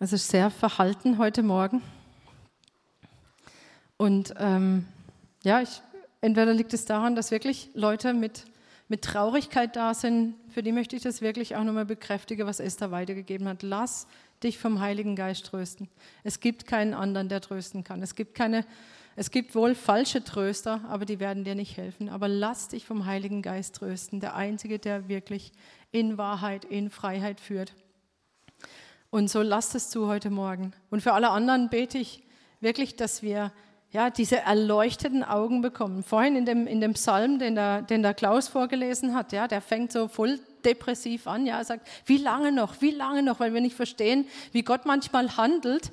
[0.00, 1.82] Es ist sehr verhalten heute Morgen.
[3.96, 4.86] Und ähm,
[5.42, 5.82] ja, ich,
[6.20, 8.44] entweder liegt es daran, dass wirklich Leute mit,
[8.86, 10.36] mit Traurigkeit da sind.
[10.50, 13.64] Für die möchte ich das wirklich auch nochmal bekräftigen, was Esther weitergegeben hat.
[13.64, 14.06] Lass
[14.44, 15.88] dich vom Heiligen Geist trösten.
[16.22, 18.00] Es gibt keinen anderen, der trösten kann.
[18.00, 18.64] Es gibt keine,
[19.16, 22.08] es gibt wohl falsche Tröster, aber die werden dir nicht helfen.
[22.08, 25.50] Aber lass dich vom Heiligen Geist trösten, der Einzige, der wirklich
[25.90, 27.74] in Wahrheit, in Freiheit führt.
[29.10, 30.72] Und so lasst es zu heute Morgen.
[30.90, 32.22] Und für alle anderen bete ich
[32.60, 33.52] wirklich, dass wir
[33.90, 36.02] ja, diese erleuchteten Augen bekommen.
[36.02, 39.62] Vorhin in dem, in dem Psalm, den der, den der Klaus vorgelesen hat, ja, der
[39.62, 41.46] fängt so voll depressiv an.
[41.46, 44.84] Ja, er sagt, wie lange noch, wie lange noch, weil wir nicht verstehen, wie Gott
[44.84, 45.90] manchmal handelt.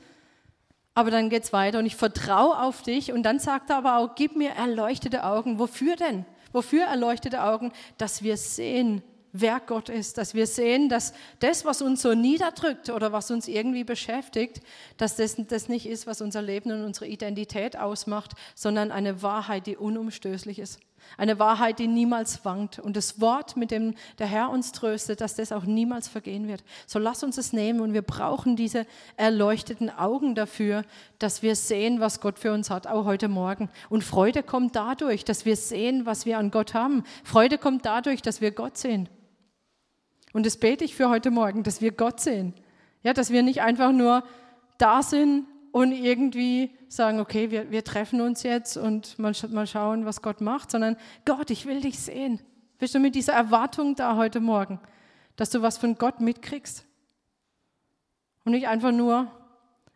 [0.93, 3.13] Aber dann geht es weiter und ich vertraue auf dich.
[3.13, 5.57] Und dann sagt er aber auch, gib mir erleuchtete Augen.
[5.57, 6.25] Wofür denn?
[6.51, 7.71] Wofür erleuchtete Augen?
[7.97, 9.03] Dass wir sehen,
[9.41, 13.47] wer Gott ist, dass wir sehen, dass das, was uns so niederdrückt oder was uns
[13.47, 14.61] irgendwie beschäftigt,
[14.97, 19.67] dass das, das nicht ist, was unser Leben und unsere Identität ausmacht, sondern eine Wahrheit,
[19.67, 20.79] die unumstößlich ist.
[21.17, 22.79] Eine Wahrheit, die niemals wankt.
[22.79, 26.63] Und das Wort, mit dem der Herr uns tröstet, dass das auch niemals vergehen wird.
[26.87, 30.83] So lass uns es nehmen und wir brauchen diese erleuchteten Augen dafür,
[31.19, 33.69] dass wir sehen, was Gott für uns hat, auch heute Morgen.
[33.89, 37.03] Und Freude kommt dadurch, dass wir sehen, was wir an Gott haben.
[37.23, 39.07] Freude kommt dadurch, dass wir Gott sehen.
[40.35, 42.53] Und das bete ich für heute Morgen, dass wir Gott sehen.
[43.03, 44.21] Ja, dass wir nicht einfach nur
[44.77, 50.05] da sind und irgendwie sagen, okay, wir, wir treffen uns jetzt und mal, mal schauen,
[50.05, 52.41] was Gott macht, sondern Gott, ich will dich sehen.
[52.79, 54.81] Bist du mit dieser Erwartung da heute Morgen,
[55.37, 56.83] dass du was von Gott mitkriegst?
[58.43, 59.31] Und nicht einfach nur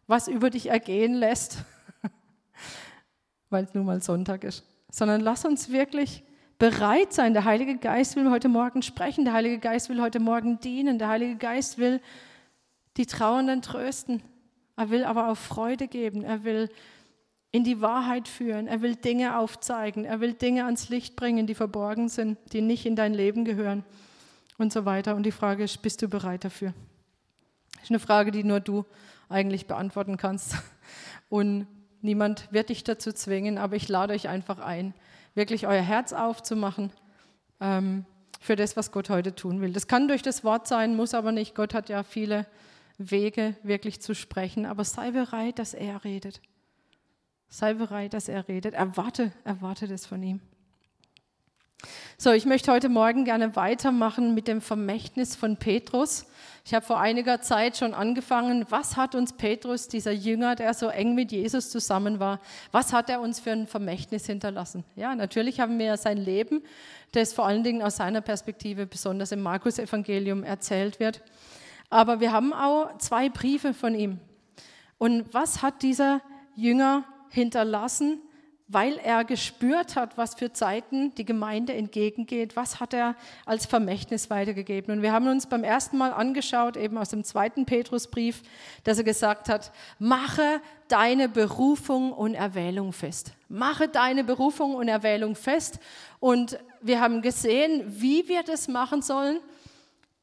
[0.08, 1.66] was über dich ergehen lässt,
[3.50, 6.24] weil es nun mal Sonntag ist, sondern lass uns wirklich
[6.60, 7.34] bereit sein.
[7.34, 11.08] Der Heilige Geist will heute Morgen sprechen, der Heilige Geist will heute Morgen dienen, der
[11.08, 12.02] Heilige Geist will
[12.98, 14.22] die Trauernden trösten.
[14.76, 16.70] Er will aber auch Freude geben, er will
[17.52, 21.56] in die Wahrheit führen, er will Dinge aufzeigen, er will Dinge ans Licht bringen, die
[21.56, 23.84] verborgen sind, die nicht in dein Leben gehören
[24.58, 25.16] und so weiter.
[25.16, 26.74] Und die Frage ist, bist du bereit dafür?
[27.74, 28.86] Das ist eine Frage, die nur du
[29.30, 30.56] eigentlich beantworten kannst.
[31.30, 31.68] Und
[32.02, 34.94] niemand wird dich dazu zwingen, aber ich lade euch einfach ein,
[35.36, 36.92] wirklich euer Herz aufzumachen
[37.60, 38.06] ähm,
[38.40, 39.74] für das, was Gott heute tun will.
[39.74, 41.56] Das kann durch das Wort sein, muss aber nicht.
[41.56, 42.46] Gott hat ja viele
[42.98, 44.66] Wege, wirklich zu sprechen.
[44.66, 46.42] Aber sei bereit, dass er redet.
[47.48, 48.74] Sei bereit, dass er redet.
[48.74, 50.42] Erwarte, erwarte das von ihm.
[52.18, 56.26] So, ich möchte heute Morgen gerne weitermachen mit dem Vermächtnis von Petrus.
[56.66, 60.90] Ich habe vor einiger Zeit schon angefangen, was hat uns Petrus, dieser Jünger, der so
[60.90, 62.42] eng mit Jesus zusammen war,
[62.72, 64.84] was hat er uns für ein Vermächtnis hinterlassen?
[64.98, 66.62] Ja, natürlich haben wir sein Leben,
[67.14, 71.22] das vor allen Dingen aus seiner Perspektive besonders im Markus-Evangelium erzählt wird.
[71.90, 74.20] Aber wir haben auch zwei Briefe von ihm.
[74.98, 76.22] Und was hat dieser
[76.56, 78.22] Jünger hinterlassen?
[78.72, 83.16] Weil er gespürt hat, was für Zeiten die Gemeinde entgegengeht, was hat er
[83.48, 84.96] als Vermächtnis weitergegeben.
[84.96, 88.44] Und wir haben uns beim ersten Mal angeschaut, eben aus dem zweiten Petrusbrief,
[88.84, 93.34] dass er gesagt hat, mache deine Berufung und Erwählung fest.
[93.48, 95.80] Mache deine Berufung und Erwählung fest.
[96.20, 99.40] Und wir haben gesehen, wie wir das machen sollen.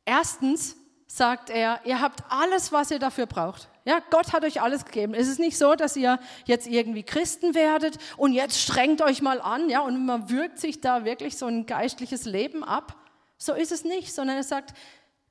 [0.05, 0.77] Erstens
[1.09, 3.69] sagt er, ihr habt alles, was ihr dafür braucht.
[3.87, 5.15] Ja, Gott hat euch alles gegeben.
[5.15, 9.41] Es ist nicht so, dass ihr jetzt irgendwie Christen werdet und jetzt strengt euch mal
[9.41, 12.97] an, ja, und man wirkt sich da wirklich so ein geistliches Leben ab.
[13.39, 14.77] So ist es nicht, sondern er sagt,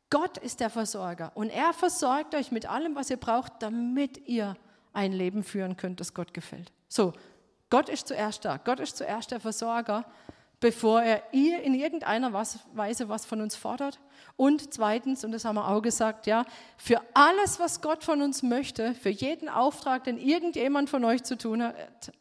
[0.09, 4.55] Gott ist der Versorger und er versorgt euch mit allem, was ihr braucht, damit ihr
[4.93, 6.71] ein Leben führen könnt, das Gott gefällt.
[6.87, 7.11] So,
[7.69, 8.55] Gott ist zuerst da.
[8.55, 10.05] Gott ist zuerst der Versorger,
[10.59, 13.99] bevor er ihr in irgendeiner Weise was von uns fordert
[14.37, 16.45] und zweitens, und das haben wir auch gesagt, ja,
[16.77, 21.37] für alles, was Gott von uns möchte, für jeden Auftrag, den irgendjemand von euch zu
[21.37, 22.11] tun hat,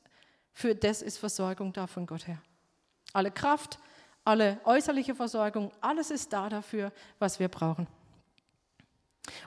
[0.53, 2.41] für das ist Versorgung da von Gott her.
[3.13, 3.79] Alle Kraft,
[4.25, 7.87] alle äußerliche Versorgung, alles ist da dafür, was wir brauchen.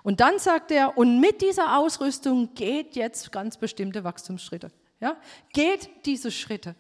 [0.03, 4.71] Und dann sagt er, und mit dieser Ausrüstung geht jetzt ganz bestimmte Wachstumsschritte.
[4.99, 5.17] Ja?
[5.53, 6.75] Geht diese Schritte.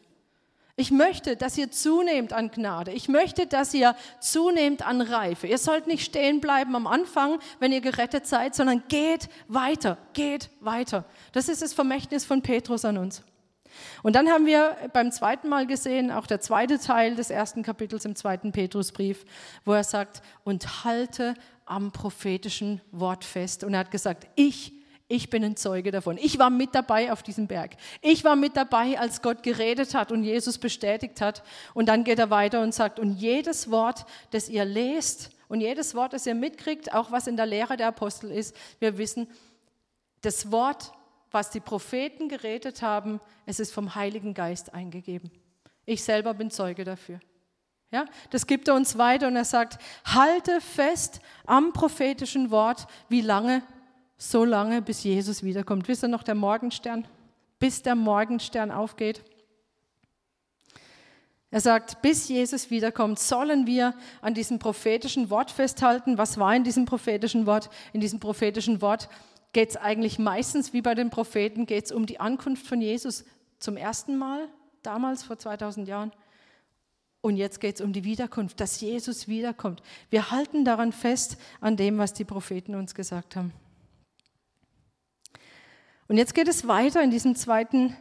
[0.79, 2.91] Ich möchte, dass ihr zunehmt an Gnade.
[2.91, 5.47] Ich möchte, dass ihr zunehmt an Reife.
[5.47, 10.51] Ihr sollt nicht stehen bleiben am Anfang, wenn ihr gerettet seid, sondern geht weiter, geht
[10.59, 11.05] weiter.
[11.31, 13.23] Das ist das Vermächtnis von Petrus an uns.
[14.03, 18.05] Und dann haben wir beim zweiten Mal gesehen, auch der zweite Teil des ersten Kapitels
[18.05, 19.25] im zweiten Petrusbrief,
[19.65, 21.33] wo er sagt, und halte
[21.65, 23.63] am prophetischen Wort fest.
[23.63, 24.76] Und er hat gesagt, ich
[25.09, 26.17] ich bin ein Zeuge davon.
[26.17, 27.77] Ich war mit dabei auf diesem Berg.
[28.01, 31.43] Ich war mit dabei, als Gott geredet hat und Jesus bestätigt hat.
[31.73, 35.95] Und dann geht er weiter und sagt, und jedes Wort, das ihr lest und jedes
[35.95, 39.27] Wort, das ihr mitkriegt, auch was in der Lehre der Apostel ist, wir wissen,
[40.21, 40.91] Das Wort,
[41.31, 45.31] was die Propheten geredet haben, es ist vom Heiligen Geist eingegeben.
[45.85, 47.21] Ich selber bin Zeuge dafür.
[47.91, 52.87] Ja, das gibt er uns weiter und er sagt, halte fest am prophetischen Wort.
[53.07, 53.63] Wie lange?
[54.17, 55.87] So lange, bis Jesus wiederkommt.
[55.87, 57.07] Wisst ihr noch der Morgenstern?
[57.59, 59.23] Bis der Morgenstern aufgeht.
[61.49, 66.17] Er sagt, bis Jesus wiederkommt, sollen wir an diesem prophetischen Wort festhalten.
[66.17, 67.69] Was war in diesem prophetischen Wort?
[67.93, 69.07] In diesem prophetischen Wort
[69.53, 73.23] geht es eigentlich meistens, wie bei den Propheten, geht es um die Ankunft von Jesus
[73.59, 74.49] zum ersten Mal,
[74.83, 76.11] damals vor 2000 Jahren.
[77.21, 79.81] Und jetzt geht es um die Wiederkunft, dass Jesus wiederkommt.
[80.09, 83.53] Wir halten daran fest, an dem, was die Propheten uns gesagt haben.
[86.07, 87.95] Und jetzt geht es weiter in diesem zweiten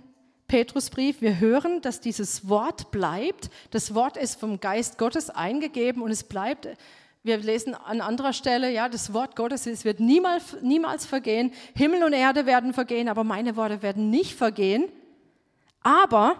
[0.46, 1.20] Petrusbrief.
[1.20, 3.50] Wir hören, dass dieses Wort bleibt.
[3.72, 6.68] Das Wort ist vom Geist Gottes eingegeben und es bleibt.
[7.24, 11.52] Wir lesen an anderer Stelle, ja, das Wort Gottes, es wird niemals, niemals vergehen.
[11.74, 14.84] Himmel und Erde werden vergehen, aber meine Worte werden nicht vergehen.
[15.82, 16.36] Aber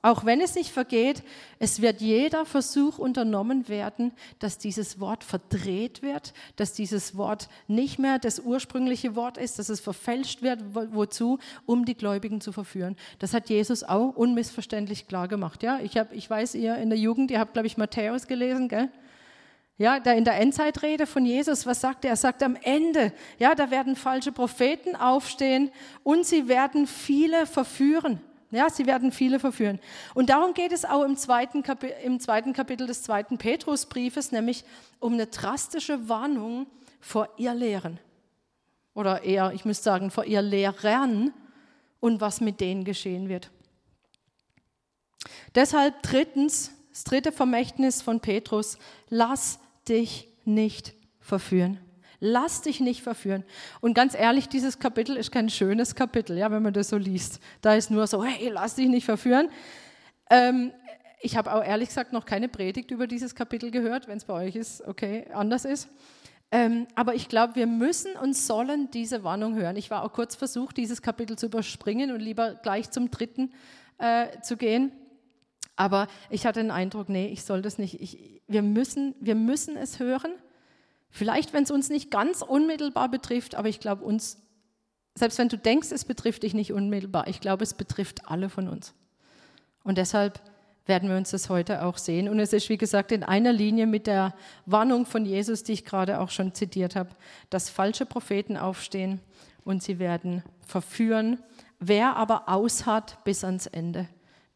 [0.00, 1.24] auch wenn es nicht vergeht,
[1.58, 7.98] es wird jeder Versuch unternommen werden, dass dieses Wort verdreht wird, dass dieses Wort nicht
[7.98, 11.40] mehr das ursprüngliche Wort ist, dass es verfälscht wird, wozu?
[11.66, 12.96] Um die Gläubigen zu verführen.
[13.18, 15.64] Das hat Jesus auch unmissverständlich klar gemacht.
[15.64, 18.68] Ja, ich, hab, ich weiß, ihr in der Jugend, ihr habt, glaube ich, Matthäus gelesen,
[18.68, 18.90] gell?
[19.78, 22.10] Ja, da in der Endzeitrede von Jesus, was sagt er?
[22.10, 25.70] Er sagt am Ende, ja, da werden falsche Propheten aufstehen
[26.02, 28.20] und sie werden viele verführen.
[28.50, 29.78] Ja, sie werden viele verführen.
[30.14, 34.64] Und darum geht es auch im zweiten, Kapitel, im zweiten Kapitel des zweiten Petrusbriefes, nämlich
[35.00, 36.66] um eine drastische Warnung
[37.00, 38.00] vor Irrlehren.
[38.94, 41.32] Oder eher, ich müsste sagen, vor Irrlehrern
[42.00, 43.50] und was mit denen geschehen wird.
[45.54, 48.78] Deshalb drittens, das dritte Vermächtnis von Petrus,
[49.08, 49.58] lass
[49.88, 51.78] dich nicht verführen.
[52.20, 53.44] Lass dich nicht verführen.
[53.80, 57.40] Und ganz ehrlich, dieses Kapitel ist kein schönes Kapitel, ja, wenn man das so liest.
[57.60, 59.48] Da ist nur so, hey, lass dich nicht verführen.
[60.30, 60.72] Ähm,
[61.20, 64.34] ich habe auch ehrlich gesagt noch keine Predigt über dieses Kapitel gehört, wenn es bei
[64.34, 65.88] euch ist, okay, anders ist.
[66.50, 69.76] Ähm, aber ich glaube, wir müssen und sollen diese Warnung hören.
[69.76, 73.52] Ich war auch kurz versucht, dieses Kapitel zu überspringen und lieber gleich zum dritten
[73.98, 74.92] äh, zu gehen.
[75.76, 78.00] Aber ich hatte den Eindruck, nee, ich soll das nicht.
[78.00, 80.32] Ich, wir, müssen, wir müssen es hören
[81.10, 84.38] Vielleicht, wenn es uns nicht ganz unmittelbar betrifft, aber ich glaube uns,
[85.14, 88.68] selbst wenn du denkst, es betrifft dich nicht unmittelbar, ich glaube, es betrifft alle von
[88.68, 88.94] uns.
[89.82, 90.40] Und deshalb
[90.86, 92.28] werden wir uns das heute auch sehen.
[92.28, 94.34] Und es ist, wie gesagt, in einer Linie mit der
[94.66, 97.10] Warnung von Jesus, die ich gerade auch schon zitiert habe,
[97.50, 99.20] dass falsche Propheten aufstehen
[99.64, 101.38] und sie werden verführen.
[101.78, 104.08] Wer aber aushat bis ans Ende,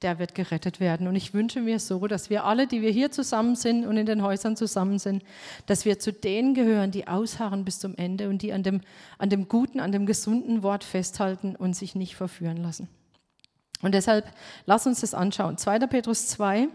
[0.03, 1.07] der wird gerettet werden.
[1.07, 4.07] Und ich wünsche mir so, dass wir alle, die wir hier zusammen sind und in
[4.07, 5.23] den Häusern zusammen sind,
[5.67, 8.81] dass wir zu denen gehören, die ausharren bis zum Ende und die an dem,
[9.19, 12.89] an dem guten, an dem gesunden Wort festhalten und sich nicht verführen lassen.
[13.83, 14.33] Und deshalb
[14.65, 15.59] lass uns das anschauen.
[15.59, 15.81] 2.
[15.81, 16.69] Petrus 2.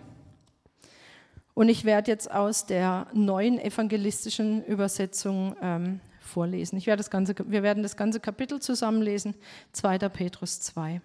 [1.53, 6.77] Und ich werde jetzt aus der neuen evangelistischen Übersetzung ähm, vorlesen.
[6.77, 9.33] Ich werde das ganze, wir werden das ganze Kapitel zusammenlesen.
[9.71, 9.97] 2.
[10.09, 11.01] Petrus 2.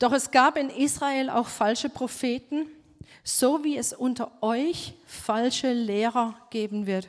[0.00, 2.66] Doch es gab in Israel auch falsche Propheten,
[3.22, 7.08] so wie es unter euch falsche Lehrer geben wird.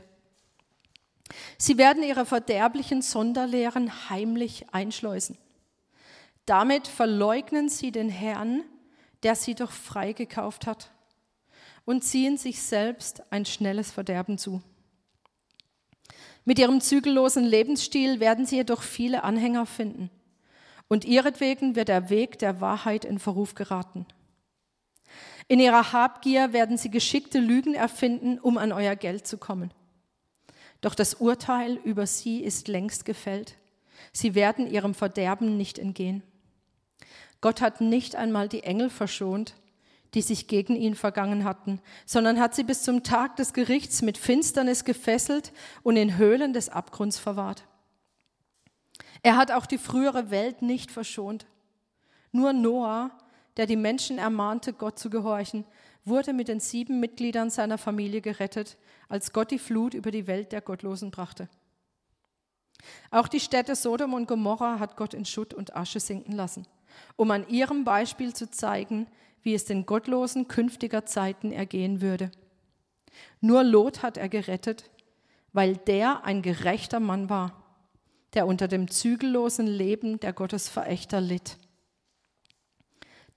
[1.57, 5.38] Sie werden ihre verderblichen Sonderlehren heimlich einschleusen.
[6.45, 8.63] Damit verleugnen sie den Herrn,
[9.24, 10.91] der sie doch freigekauft hat,
[11.86, 14.62] und ziehen sich selbst ein schnelles Verderben zu.
[16.43, 20.10] Mit ihrem zügellosen Lebensstil werden sie jedoch viele Anhänger finden
[20.91, 24.05] und ihretwegen wird der Weg der Wahrheit in Verruf geraten.
[25.48, 29.74] In ihrer Habgier werden sie geschickte Lügen erfinden, um an euer Geld zu kommen.
[30.81, 33.55] Doch das Urteil über sie ist längst gefällt.
[34.12, 36.24] Sie werden ihrem Verderben nicht entgehen.
[37.39, 39.55] Gott hat nicht einmal die Engel verschont,
[40.13, 44.17] die sich gegen ihn vergangen hatten, sondern hat sie bis zum Tag des Gerichts mit
[44.17, 47.63] Finsternis gefesselt und in Höhlen des Abgrunds verwahrt.
[49.23, 51.45] Er hat auch die frühere Welt nicht verschont.
[52.31, 53.11] Nur Noah,
[53.57, 55.65] der die Menschen ermahnte, Gott zu gehorchen,
[56.05, 58.77] wurde mit den sieben Mitgliedern seiner Familie gerettet,
[59.09, 61.49] als Gott die Flut über die Welt der Gottlosen brachte.
[63.11, 66.65] Auch die Städte Sodom und Gomorra hat Gott in Schutt und Asche sinken lassen,
[67.15, 69.05] um an ihrem Beispiel zu zeigen,
[69.43, 72.31] wie es den Gottlosen künftiger Zeiten ergehen würde.
[73.39, 74.89] Nur Lot hat er gerettet,
[75.53, 77.60] weil der ein gerechter Mann war
[78.33, 81.57] der unter dem zügellosen Leben der Gottesverächter litt.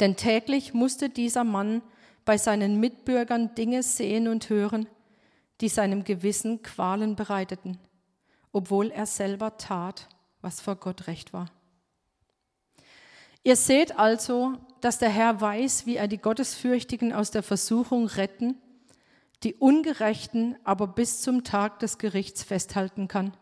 [0.01, 1.83] Denn täglich musste dieser Mann
[2.25, 4.89] bei seinen Mitbürgern Dinge sehen und hören,
[5.61, 7.79] die seinem Gewissen Qualen bereiteten,
[8.53, 10.09] obwohl er selber tat,
[10.41, 11.51] was vor Gott recht war.
[13.43, 18.57] Ihr seht also, dass der Herr weiß, wie er die Gottesfürchtigen aus der Versuchung retten,
[19.43, 23.37] die Ungerechten aber bis zum Tag des Gerichts festhalten kann,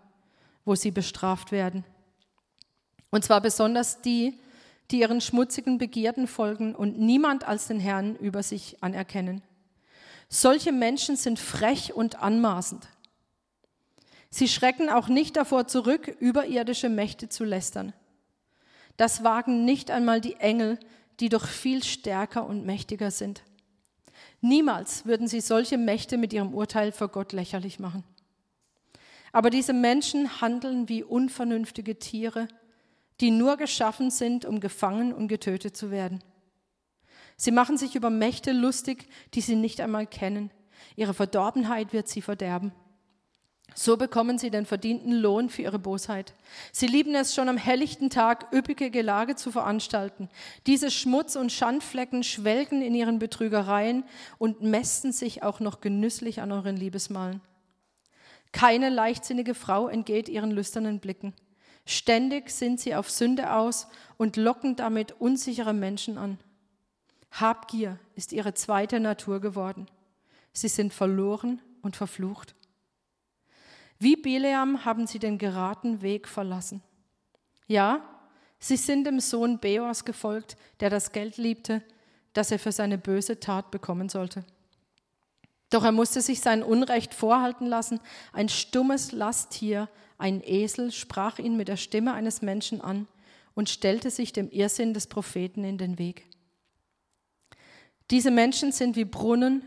[0.65, 1.85] wo sie bestraft werden.
[3.11, 4.39] Und zwar besonders die,
[4.91, 9.43] die ihren schmutzigen Begierden folgen und niemand als den Herrn über sich anerkennen.
[10.29, 12.89] Solche Menschen sind frech und anmaßend.
[14.31, 17.93] Sie schrecken auch nicht davor zurück, überirdische Mächte zu lästern.
[18.97, 20.79] Das wagen nicht einmal die Engel,
[21.21, 23.43] die doch viel stärker und mächtiger sind.
[24.41, 28.05] Niemals würden sie solche Mächte mit ihrem Urteil vor Gott lächerlich machen.
[29.33, 32.49] Aber diese Menschen handeln wie unvernünftige Tiere,
[33.21, 36.23] die nur geschaffen sind, um gefangen und getötet zu werden.
[37.37, 40.51] Sie machen sich über Mächte lustig, die sie nicht einmal kennen.
[40.97, 42.73] Ihre Verdorbenheit wird sie verderben.
[43.75, 46.35] So bekommen sie den verdienten Lohn für ihre Bosheit.
[46.73, 50.29] Sie lieben es schon am helllichten Tag, üppige Gelage zu veranstalten.
[50.67, 54.05] Diese Schmutz- und Schandflecken schwelgen in ihren Betrügereien
[54.37, 57.41] und mästen sich auch noch genüsslich an euren Liebesmalen.
[58.53, 61.35] Keine leichtsinnige Frau entgeht ihren lüsternen Blicken.
[61.85, 66.39] Ständig sind sie auf Sünde aus und locken damit unsichere Menschen an.
[67.33, 69.87] Habgier ist ihre zweite Natur geworden.
[70.53, 72.55] Sie sind verloren und verflucht.
[73.99, 76.83] Wie Bileam haben sie den geraden Weg verlassen.
[77.67, 78.03] Ja,
[78.59, 81.83] sie sind dem Sohn Beors gefolgt, der das Geld liebte,
[82.33, 84.45] das er für seine böse Tat bekommen sollte.
[85.73, 87.99] Doch er musste sich sein Unrecht vorhalten lassen.
[88.35, 89.89] Ein stummes Lasttier,
[90.19, 93.09] ein Esel, sprach ihn mit der Stimme eines Menschen an
[93.55, 96.27] und stellte sich dem Irrsinn des Propheten in den Weg.
[98.11, 99.65] Diese Menschen sind wie Brunnen,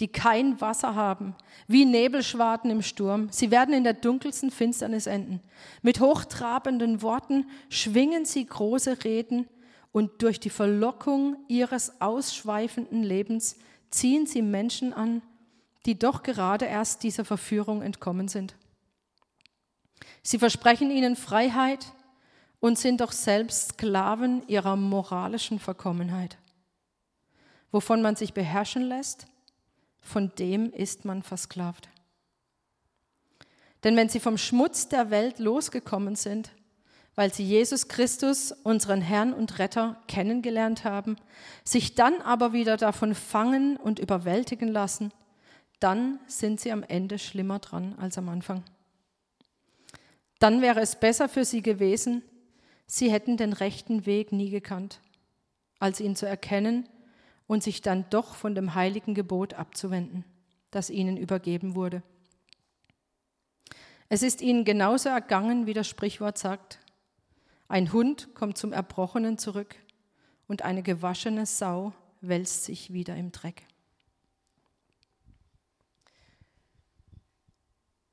[0.00, 1.36] die kein Wasser haben,
[1.68, 3.28] wie Nebelschwaden im Sturm.
[3.30, 5.40] Sie werden in der dunkelsten Finsternis enden.
[5.80, 9.46] Mit hochtrabenden Worten schwingen sie große Reden
[9.92, 13.56] und durch die Verlockung ihres ausschweifenden Lebens
[13.90, 15.22] ziehen sie Menschen an,
[15.86, 18.56] die doch gerade erst dieser Verführung entkommen sind.
[20.22, 21.92] Sie versprechen ihnen Freiheit
[22.58, 26.36] und sind doch selbst Sklaven ihrer moralischen Verkommenheit.
[27.70, 29.26] Wovon man sich beherrschen lässt,
[30.00, 31.88] von dem ist man versklavt.
[33.84, 36.50] Denn wenn sie vom Schmutz der Welt losgekommen sind,
[37.14, 41.16] weil sie Jesus Christus, unseren Herrn und Retter, kennengelernt haben,
[41.64, 45.12] sich dann aber wieder davon fangen und überwältigen lassen,
[45.80, 48.62] dann sind sie am Ende schlimmer dran als am Anfang.
[50.38, 52.22] Dann wäre es besser für sie gewesen,
[52.86, 55.00] sie hätten den rechten Weg nie gekannt,
[55.78, 56.88] als ihn zu erkennen
[57.46, 60.24] und sich dann doch von dem heiligen Gebot abzuwenden,
[60.70, 62.02] das ihnen übergeben wurde.
[64.08, 66.78] Es ist ihnen genauso ergangen, wie das Sprichwort sagt.
[67.68, 69.74] Ein Hund kommt zum Erbrochenen zurück
[70.46, 73.66] und eine gewaschene Sau wälzt sich wieder im Dreck.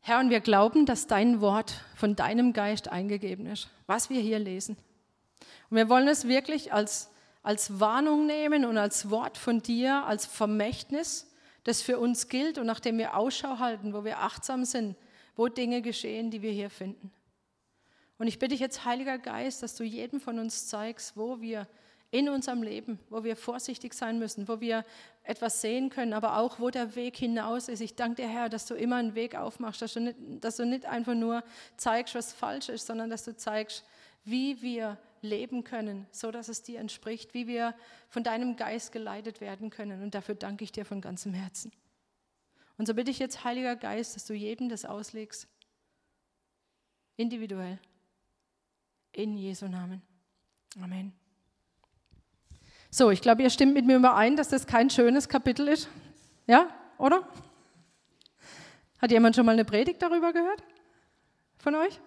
[0.06, 4.38] Herr, und wir glauben, dass dein Wort von deinem Geist eingegeben ist, was wir hier
[4.38, 4.78] lesen.
[5.70, 7.10] Und wir wollen es wirklich als
[7.44, 11.30] als Warnung nehmen und als Wort von dir, als Vermächtnis,
[11.66, 14.96] das für uns gilt und nach dem wir Ausschau halten, wo wir achtsam sind,
[15.36, 17.12] wo Dinge geschehen, die wir hier finden.
[18.18, 21.68] Und ich bitte dich jetzt, Heiliger Geist, dass du jedem von uns zeigst, wo wir
[22.12, 24.86] in unserem Leben, wo wir vorsichtig sein müssen, wo wir
[25.24, 27.80] etwas sehen können, aber auch wo der Weg hinaus ist.
[27.80, 30.66] Ich danke dir, Herr, dass du immer einen Weg aufmachst, dass du nicht, dass du
[30.66, 31.44] nicht einfach nur
[31.78, 33.86] zeigst, was falsch ist, sondern dass du zeigst,
[34.26, 37.74] wie wir leben können, so dass es dir entspricht, wie wir
[38.10, 40.04] von deinem Geist geleitet werden können.
[40.04, 41.72] Und dafür danke ich dir von ganzem Herzen.
[42.78, 45.48] Und so bitte ich jetzt, Heiliger Geist, dass du jedem das auslegst.
[47.16, 47.80] Individuell.
[49.14, 50.02] In Jesu Namen.
[50.82, 51.23] Amen.
[52.96, 55.90] So, ich glaube, ihr stimmt mit mir überein, dass das kein schönes Kapitel ist.
[56.46, 56.68] Ja,
[57.00, 57.28] oder?
[59.00, 60.62] Hat jemand schon mal eine Predigt darüber gehört?
[61.58, 62.00] Von euch?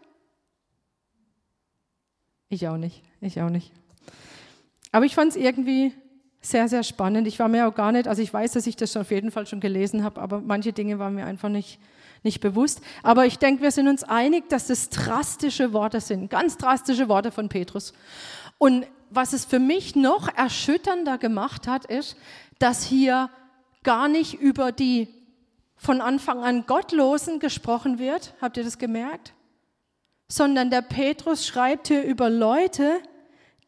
[2.48, 3.72] Ich auch nicht, ich auch nicht.
[4.92, 5.92] Aber ich fand es irgendwie
[6.40, 7.26] sehr, sehr spannend.
[7.26, 9.48] Ich war mir auch gar nicht, also ich weiß, dass ich das auf jeden Fall
[9.48, 11.80] schon gelesen habe, aber manche Dinge waren mir einfach nicht,
[12.22, 12.80] nicht bewusst.
[13.02, 17.32] Aber ich denke, wir sind uns einig, dass das drastische Worte sind, ganz drastische Worte
[17.32, 17.92] von Petrus.
[18.58, 22.16] Und was es für mich noch erschütternder gemacht hat, ist,
[22.58, 23.30] dass hier
[23.82, 25.08] gar nicht über die
[25.76, 28.34] von Anfang an Gottlosen gesprochen wird.
[28.40, 29.34] Habt ihr das gemerkt?
[30.28, 33.00] sondern der Petrus schreibt hier über Leute,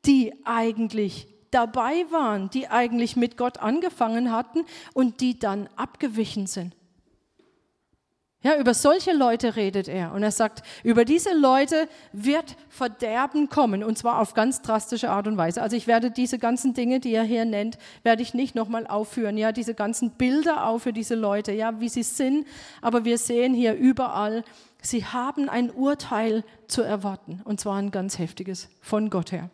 [0.04, 6.74] die eigentlich dabei waren, die eigentlich mit Gott angefangen hatten und die dann abgewichen sind.
[8.40, 10.12] Ja, über solche Leute redet er.
[10.12, 13.82] Und er sagt, über diese Leute wird Verderben kommen.
[13.82, 15.60] Und zwar auf ganz drastische Art und Weise.
[15.60, 19.36] Also ich werde diese ganzen Dinge, die er hier nennt, werde ich nicht nochmal aufführen.
[19.36, 22.46] Ja, diese ganzen Bilder auch für diese Leute, ja, wie sie sind.
[22.80, 24.44] Aber wir sehen hier überall,
[24.80, 27.40] sie haben ein Urteil zu erwarten.
[27.44, 29.50] Und zwar ein ganz heftiges von Gott her.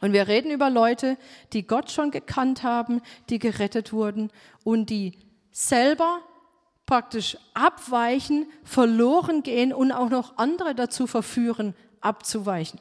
[0.00, 1.16] Und wir reden über Leute,
[1.52, 4.32] die Gott schon gekannt haben, die gerettet wurden
[4.64, 5.12] und die
[5.52, 6.18] selber
[6.92, 12.78] praktisch abweichen, verloren gehen und auch noch andere dazu verführen, abzuweichen.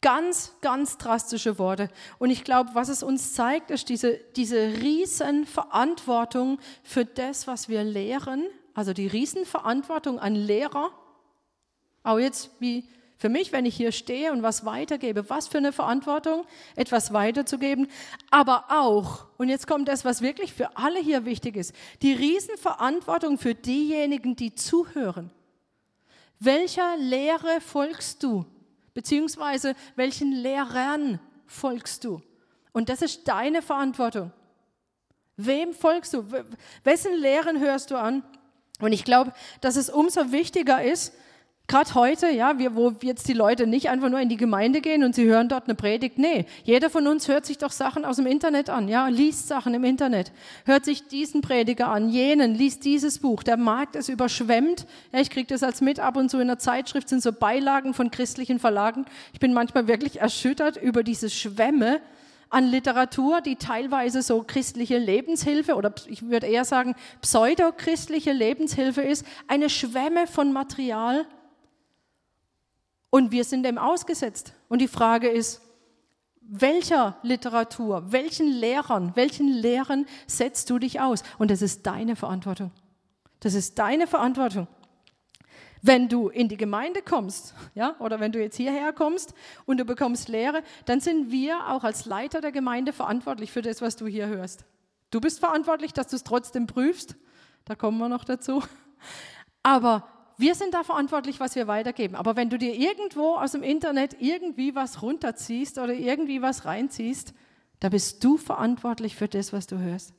[0.00, 1.90] Ganz, ganz drastische Worte.
[2.18, 7.84] Und ich glaube, was es uns zeigt, ist diese, diese Riesenverantwortung für das, was wir
[7.84, 8.46] lehren.
[8.72, 10.90] Also die Riesenverantwortung an Lehrer.
[12.02, 15.72] Auch jetzt, wie für mich, wenn ich hier stehe und was weitergebe, was für eine
[15.72, 16.44] Verantwortung,
[16.76, 17.88] etwas weiterzugeben,
[18.30, 23.38] aber auch, und jetzt kommt das, was wirklich für alle hier wichtig ist, die Riesenverantwortung
[23.38, 25.30] für diejenigen, die zuhören.
[26.40, 28.44] Welcher Lehre folgst du?
[28.92, 32.22] Beziehungsweise welchen Lehrern folgst du?
[32.72, 34.32] Und das ist deine Verantwortung.
[35.36, 36.24] Wem folgst du?
[36.84, 38.22] Wessen Lehren hörst du an?
[38.80, 41.14] Und ich glaube, dass es umso wichtiger ist,
[41.66, 45.02] Gerade heute, ja, wir, wo jetzt die Leute nicht einfach nur in die Gemeinde gehen
[45.02, 46.18] und sie hören dort eine Predigt.
[46.18, 49.72] Nee, jeder von uns hört sich doch Sachen aus dem Internet an, ja, liest Sachen
[49.72, 50.30] im Internet,
[50.66, 53.42] hört sich diesen Prediger an, jenen, liest dieses Buch.
[53.42, 54.86] Der Markt ist überschwemmt.
[55.10, 57.94] Ja, ich kriege das als mit ab und zu in der Zeitschrift, sind so Beilagen
[57.94, 59.06] von christlichen Verlagen.
[59.32, 62.02] Ich bin manchmal wirklich erschüttert über diese Schwämme
[62.50, 69.24] an Literatur, die teilweise so christliche Lebenshilfe oder ich würde eher sagen pseudochristliche Lebenshilfe ist.
[69.48, 71.24] Eine Schwemme von Material
[73.14, 74.54] und wir sind dem ausgesetzt.
[74.68, 75.60] Und die Frage ist,
[76.40, 81.22] welcher Literatur, welchen Lehrern, welchen Lehren setzt du dich aus?
[81.38, 82.72] Und das ist deine Verantwortung.
[83.38, 84.66] Das ist deine Verantwortung.
[85.80, 89.32] Wenn du in die Gemeinde kommst, ja, oder wenn du jetzt hierher kommst
[89.64, 93.80] und du bekommst Lehre, dann sind wir auch als Leiter der Gemeinde verantwortlich für das,
[93.80, 94.64] was du hier hörst.
[95.12, 97.14] Du bist verantwortlich, dass du es trotzdem prüfst.
[97.64, 98.64] Da kommen wir noch dazu.
[99.62, 102.16] Aber wir sind da verantwortlich, was wir weitergeben.
[102.16, 107.34] Aber wenn du dir irgendwo aus dem Internet irgendwie was runterziehst oder irgendwie was reinziehst,
[107.80, 110.14] da bist du verantwortlich für das, was du hörst.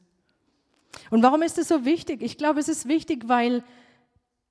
[1.10, 2.22] Und warum ist es so wichtig?
[2.22, 3.64] Ich glaube, es ist wichtig, weil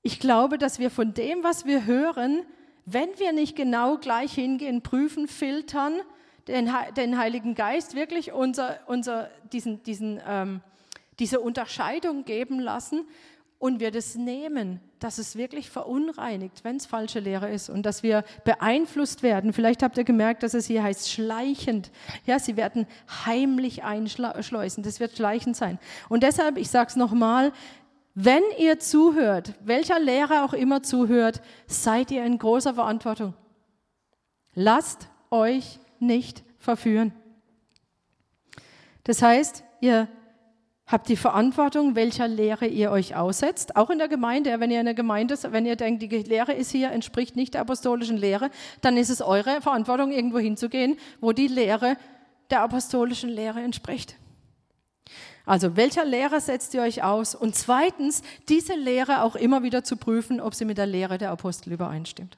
[0.03, 2.45] ich glaube, dass wir von dem, was wir hören,
[2.85, 5.93] wenn wir nicht genau gleich hingehen, prüfen, filtern,
[6.47, 10.61] den, den Heiligen Geist wirklich unser, unser, diesen, diesen, ähm,
[11.17, 13.07] diese Unterscheidung geben lassen,
[13.65, 18.01] und wir das nehmen, dass es wirklich verunreinigt, wenn es falsche Lehre ist und dass
[18.01, 19.53] wir beeinflusst werden.
[19.53, 21.91] Vielleicht habt ihr gemerkt, dass es hier heißt schleichend.
[22.25, 22.87] Ja, sie werden
[23.23, 24.83] heimlich einschleusen.
[24.83, 25.77] Das wird schleichend sein.
[26.09, 27.53] Und deshalb, ich sage es nochmal,
[28.15, 33.35] wenn ihr zuhört, welcher Lehrer auch immer zuhört, seid ihr in großer Verantwortung.
[34.55, 37.13] Lasst euch nicht verführen.
[39.03, 40.07] Das heißt, ihr
[40.87, 43.75] habt die Verantwortung, welcher Lehre ihr euch aussetzt.
[43.75, 46.71] Auch in der Gemeinde, wenn ihr in der Gemeinde, wenn ihr denkt, die Lehre ist
[46.71, 51.47] hier, entspricht nicht der apostolischen Lehre, dann ist es eure Verantwortung, irgendwo hinzugehen, wo die
[51.47, 51.97] Lehre
[52.51, 54.15] der apostolischen Lehre entspricht.
[55.47, 57.35] Also, welcher Lehre setzt ihr euch aus?
[57.35, 61.29] Und zweitens, diese Lehre auch immer wieder zu prüfen, ob sie mit der Lehre der
[61.29, 62.37] Apostel übereinstimmt.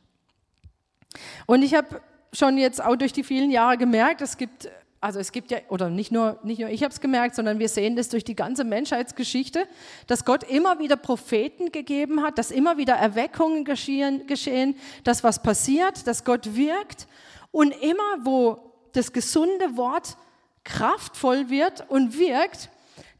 [1.45, 2.01] Und ich habe
[2.33, 5.89] schon jetzt auch durch die vielen Jahre gemerkt, es gibt also es gibt ja, oder
[5.89, 8.63] nicht nur, nicht nur ich habe es gemerkt, sondern wir sehen das durch die ganze
[8.63, 9.67] Menschheitsgeschichte,
[10.07, 15.41] dass Gott immer wieder Propheten gegeben hat, dass immer wieder Erweckungen geschehen, geschehen dass was
[15.43, 17.07] passiert, dass Gott wirkt.
[17.51, 20.17] Und immer, wo das gesunde Wort
[20.63, 22.69] kraftvoll wird und wirkt,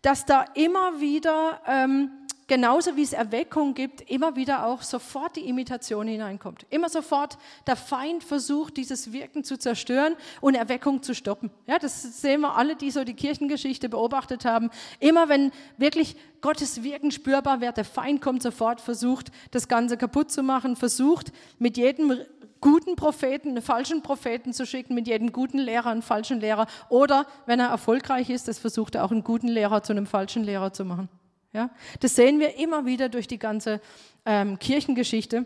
[0.02, 2.12] dass da immer wieder ähm,
[2.48, 6.66] genauso wie es Erweckung gibt, immer wieder auch sofort die Imitation hineinkommt.
[6.70, 11.52] Immer sofort der Feind versucht, dieses Wirken zu zerstören und Erweckung zu stoppen.
[11.68, 14.70] Ja, das sehen wir alle, die so die Kirchengeschichte beobachtet haben.
[15.00, 20.32] Immer wenn wirklich Gottes Wirken spürbar wird, der Feind kommt sofort, versucht, das Ganze kaputt
[20.32, 22.18] zu machen, versucht, mit jedem
[22.62, 26.68] guten Propheten einen falschen Propheten zu schicken, mit jedem guten Lehrer einen falschen Lehrer.
[26.90, 30.44] Oder wenn er erfolgreich ist, das versucht er auch einen guten Lehrer zu einem falschen
[30.44, 31.10] Lehrer zu machen.
[31.54, 31.70] Ja?
[32.00, 33.82] Das sehen wir immer wieder durch die ganze
[34.26, 35.46] ähm, Kirchengeschichte,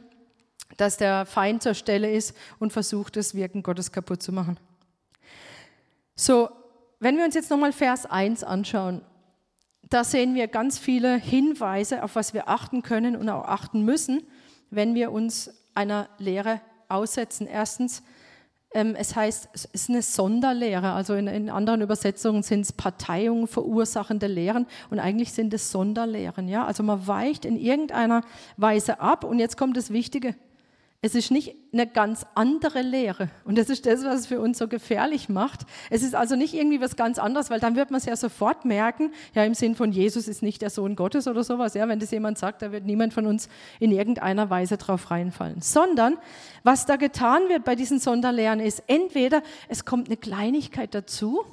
[0.78, 4.58] dass der Feind zur Stelle ist und versucht, das Wirken Gottes kaputt zu machen.
[6.16, 6.50] So,
[7.00, 9.02] wenn wir uns jetzt nochmal Vers 1 anschauen,
[9.90, 14.24] da sehen wir ganz viele Hinweise, auf was wir achten können und auch achten müssen,
[14.70, 17.48] wenn wir uns einer Lehre aussetzen.
[17.48, 18.04] Erstens,
[18.74, 20.92] es heißt, es ist eine Sonderlehre.
[20.94, 26.48] Also in, in anderen Übersetzungen sind es Parteiungen verursachende Lehren und eigentlich sind es Sonderlehren.
[26.48, 26.66] Ja?
[26.66, 28.22] Also man weicht in irgendeiner
[28.56, 30.36] Weise ab und jetzt kommt das Wichtige.
[31.04, 33.30] Es ist nicht eine ganz andere Lehre.
[33.44, 35.62] Und das ist das, was es für uns so gefährlich macht.
[35.90, 38.66] Es ist also nicht irgendwie was ganz anderes, weil dann wird man es ja sofort
[38.66, 41.74] merken, ja, im Sinn von Jesus ist nicht der Sohn Gottes oder sowas.
[41.74, 45.62] Ja, wenn das jemand sagt, da wird niemand von uns in irgendeiner Weise drauf reinfallen.
[45.62, 46.20] Sondern,
[46.62, 51.44] was da getan wird bei diesen Sonderlehren ist, entweder es kommt eine Kleinigkeit dazu,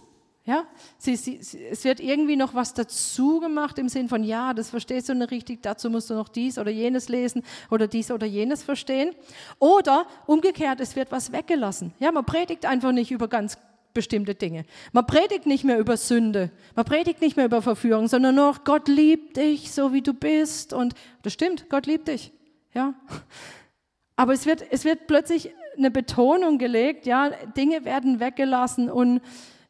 [0.48, 0.64] ja,
[0.96, 5.10] sie, sie, es wird irgendwie noch was dazu gemacht im Sinn von, ja, das verstehst
[5.10, 8.62] du nicht richtig, dazu musst du noch dies oder jenes lesen oder dies oder jenes
[8.62, 9.14] verstehen.
[9.58, 11.92] Oder umgekehrt, es wird was weggelassen.
[11.98, 13.58] Ja, man predigt einfach nicht über ganz
[13.92, 14.64] bestimmte Dinge.
[14.92, 18.88] Man predigt nicht mehr über Sünde, man predigt nicht mehr über Verführung, sondern nur, Gott
[18.88, 20.72] liebt dich, so wie du bist.
[20.72, 22.32] Und das stimmt, Gott liebt dich.
[22.72, 22.94] Ja.
[24.16, 29.20] Aber es wird, es wird plötzlich eine Betonung gelegt, ja, Dinge werden weggelassen und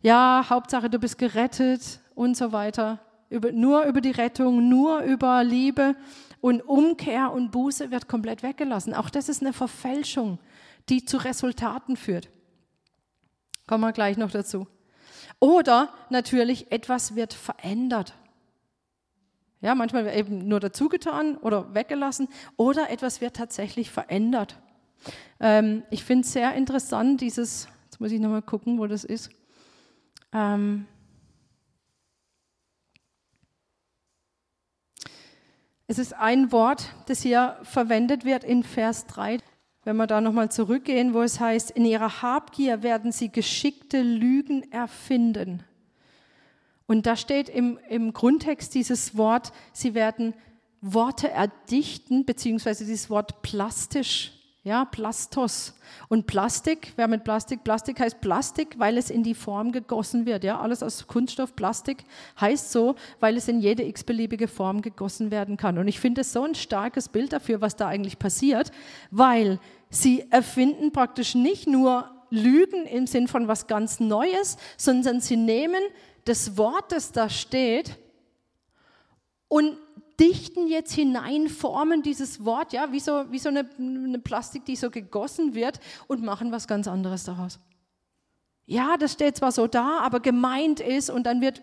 [0.01, 3.01] ja, Hauptsache du bist gerettet und so weiter.
[3.31, 5.95] Über, nur über die Rettung, nur über Liebe
[6.41, 8.95] und Umkehr und Buße wird komplett weggelassen.
[8.95, 10.39] Auch das ist eine Verfälschung,
[10.89, 12.29] die zu Resultaten führt.
[13.67, 14.67] Kommen wir gleich noch dazu.
[15.41, 18.15] Oder natürlich, etwas wird verändert.
[19.61, 22.29] Ja, manchmal eben nur dazugetan oder weggelassen.
[22.57, 24.57] Oder etwas wird tatsächlich verändert.
[25.41, 29.31] Ähm, ich finde es sehr interessant, dieses, jetzt muss ich nochmal gucken, wo das ist.
[30.33, 30.87] Ähm,
[35.87, 39.39] es ist ein Wort, das hier verwendet wird in Vers 3.
[39.85, 44.71] Wenn wir da nochmal zurückgehen, wo es heißt, in ihrer Habgier werden sie geschickte Lügen
[44.71, 45.63] erfinden.
[46.87, 50.35] Und da steht im, im Grundtext dieses Wort, sie werden
[50.81, 55.75] Worte erdichten, beziehungsweise dieses Wort plastisch ja, Plastos.
[56.09, 60.45] Und Plastik, wer mit Plastik, Plastik heißt Plastik, weil es in die Form gegossen wird.
[60.45, 62.05] Ja, alles aus Kunststoff, Plastik
[62.41, 65.79] heißt so, weil es in jede x-beliebige Form gegossen werden kann.
[65.79, 68.73] Und ich finde es so ein starkes Bild dafür, was da eigentlich passiert,
[69.11, 75.37] weil sie erfinden praktisch nicht nur Lügen im Sinn von was ganz Neues, sondern sie
[75.37, 75.83] nehmen
[76.25, 77.97] das Wort, das da steht,
[79.49, 79.79] und
[80.19, 84.77] dichten jetzt hinein, formen dieses Wort, ja, wie so, wie so eine, eine Plastik, die
[84.77, 87.61] so gegossen wird und machen was ganz anderes daraus.
[88.67, 91.63] Ja, das steht zwar so da, aber gemeint ist und dann wird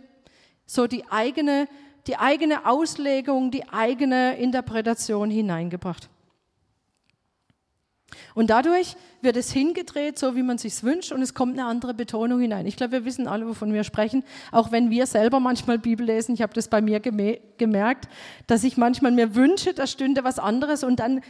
[0.65, 1.67] so die eigene,
[2.07, 6.09] die eigene Auslegung, die eigene Interpretation hineingebracht.
[8.33, 11.93] Und dadurch wird es hingedreht, so wie man sich wünscht, und es kommt eine andere
[11.93, 12.65] Betonung hinein.
[12.65, 16.33] Ich glaube, wir wissen alle, wovon wir sprechen, auch wenn wir selber manchmal Bibel lesen.
[16.33, 18.07] Ich habe das bei mir gemerkt,
[18.47, 21.21] dass ich manchmal mir wünsche, da stünde was anderes und dann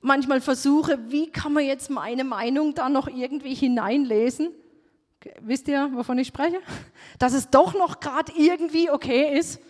[0.00, 4.48] manchmal versuche, wie kann man jetzt meine Meinung da noch irgendwie hineinlesen?
[5.40, 6.60] Wisst ihr, wovon ich spreche?
[7.18, 9.60] Dass es doch noch gerade irgendwie okay ist.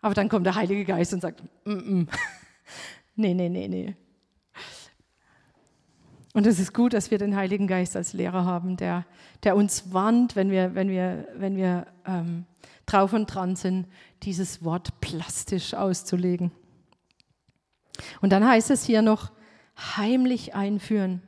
[0.00, 2.06] Aber dann kommt der Heilige Geist und sagt, mm -mm.
[3.16, 3.96] nee, nee, nee, nee.
[6.32, 9.04] Und es ist gut, dass wir den Heiligen Geist als Lehrer haben, der,
[9.42, 12.46] der uns warnt, wenn wir, wenn wir, wenn wir ähm,
[12.86, 13.86] drauf und dran sind,
[14.22, 16.52] dieses Wort plastisch auszulegen.
[18.20, 19.32] Und dann heißt es hier noch,
[19.96, 21.22] heimlich einführen.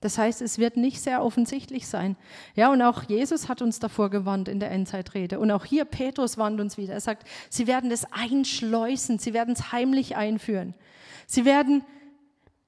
[0.00, 2.16] Das heißt, es wird nicht sehr offensichtlich sein.
[2.56, 5.38] Ja, und auch Jesus hat uns davor gewarnt in der Endzeitrede.
[5.38, 6.92] Und auch hier Petrus warnt uns wieder.
[6.92, 10.74] Er sagt, sie werden das einschleusen, sie werden es heimlich einführen.
[11.28, 11.84] Sie werden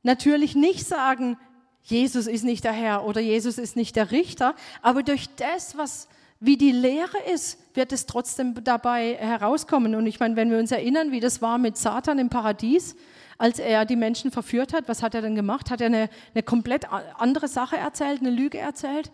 [0.04, 1.36] natürlich nicht sagen,
[1.84, 6.08] Jesus ist nicht der Herr oder Jesus ist nicht der Richter, aber durch das, was
[6.40, 9.94] wie die Lehre ist, wird es trotzdem dabei herauskommen.
[9.94, 12.96] Und ich meine, wenn wir uns erinnern, wie das war mit Satan im Paradies,
[13.38, 15.70] als er die Menschen verführt hat, was hat er denn gemacht?
[15.70, 19.12] Hat er eine, eine komplett andere Sache erzählt, eine Lüge erzählt?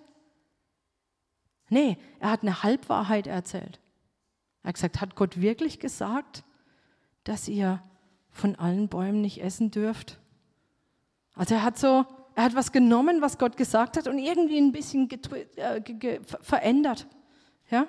[1.68, 3.80] Nee, er hat eine Halbwahrheit erzählt.
[4.62, 6.44] Er hat gesagt, hat Gott wirklich gesagt,
[7.24, 7.82] dass ihr
[8.30, 10.18] von allen Bäumen nicht essen dürft?
[11.34, 14.72] Also er hat so er hat was genommen, was Gott gesagt hat und irgendwie ein
[14.72, 15.08] bisschen
[15.56, 17.06] äh, verändert.
[17.70, 17.86] Ja?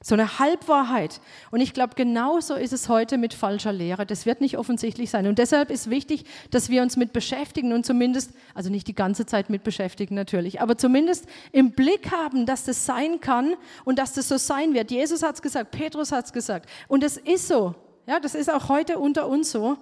[0.00, 1.20] So eine Halbwahrheit.
[1.50, 4.06] Und ich glaube, genauso ist es heute mit falscher Lehre.
[4.06, 5.26] Das wird nicht offensichtlich sein.
[5.26, 9.26] Und deshalb ist wichtig, dass wir uns mit beschäftigen und zumindest, also nicht die ganze
[9.26, 14.12] Zeit mit beschäftigen natürlich, aber zumindest im Blick haben, dass das sein kann und dass
[14.12, 14.92] das so sein wird.
[14.92, 16.70] Jesus hat es gesagt, Petrus hat es gesagt.
[16.86, 17.74] Und es ist so.
[18.06, 19.78] Ja, das ist auch heute unter uns so.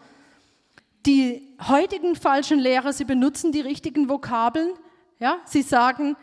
[1.06, 4.70] Die heutigen falschen Lehrer, sie benutzen die richtigen Vokabeln.
[5.20, 5.38] Ja?
[5.44, 6.16] Sie sagen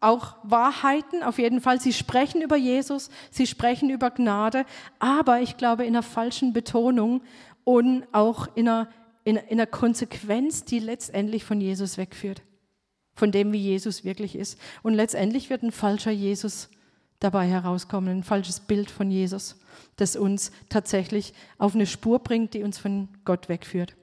[0.00, 1.80] auch Wahrheiten, auf jeden Fall.
[1.80, 4.66] Sie sprechen über Jesus, sie sprechen über Gnade,
[4.98, 7.22] aber ich glaube in einer falschen Betonung
[7.64, 8.88] und auch in einer,
[9.24, 12.42] in, in einer Konsequenz, die letztendlich von Jesus wegführt.
[13.14, 14.58] von dem, wie Jesus wirklich ist.
[14.82, 16.68] Und letztendlich wird ein falscher Jesus
[17.18, 19.56] dabei herauskommen, ein falsches Bild von Jesus,
[19.96, 23.96] das uns tatsächlich auf eine Spur bringt, die uns von Gott wegführt.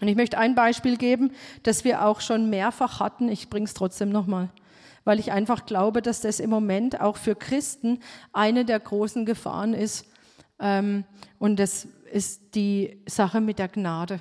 [0.00, 1.32] Und ich möchte ein Beispiel geben,
[1.62, 3.28] das wir auch schon mehrfach hatten.
[3.28, 4.50] Ich bringe es trotzdem nochmal,
[5.04, 8.00] weil ich einfach glaube, dass das im Moment auch für Christen
[8.32, 10.06] eine der großen Gefahren ist.
[10.58, 11.04] Ähm,
[11.38, 14.20] und das ist die Sache mit der Gnade.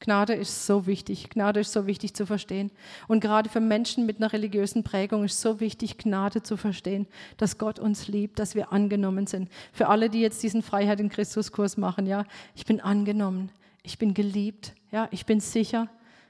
[0.00, 1.28] Gnade ist so wichtig.
[1.28, 2.70] Gnade ist so wichtig zu verstehen.
[3.06, 7.58] Und gerade für Menschen mit einer religiösen Prägung ist so wichtig, Gnade zu verstehen, dass
[7.58, 9.50] Gott uns liebt, dass wir angenommen sind.
[9.72, 13.98] Für alle, die jetzt diesen Freiheit in Christus Kurs machen, ja, ich bin angenommen, ich
[13.98, 15.88] bin geliebt, ja, ich bin sicher,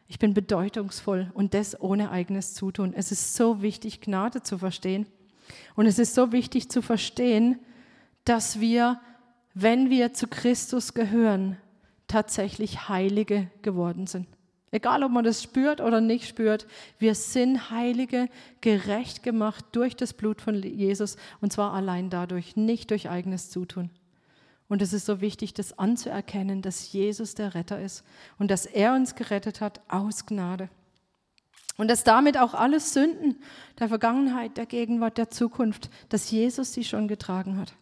[0.08, 2.92] ich bin bedeutungsvoll und das ohne eigenes Zutun.
[2.94, 5.06] Es ist so wichtig, Gnade zu verstehen.
[5.76, 7.58] Und es ist so wichtig zu verstehen,
[8.24, 9.00] dass wir,
[9.54, 11.56] wenn wir zu Christus gehören,
[12.06, 14.26] tatsächlich Heilige geworden sind.
[14.72, 16.66] Egal, ob man das spürt oder nicht spürt,
[16.98, 18.28] wir sind Heilige,
[18.60, 23.90] gerecht gemacht durch das Blut von Jesus und zwar allein dadurch, nicht durch eigenes Zutun.
[24.70, 28.04] Und es ist so wichtig, das anzuerkennen, dass Jesus der Retter ist
[28.38, 30.70] und dass er uns gerettet hat aus Gnade.
[31.76, 33.42] Und dass damit auch alle Sünden
[33.80, 37.74] der Vergangenheit, der Gegenwart, der Zukunft, dass Jesus sie schon getragen hat.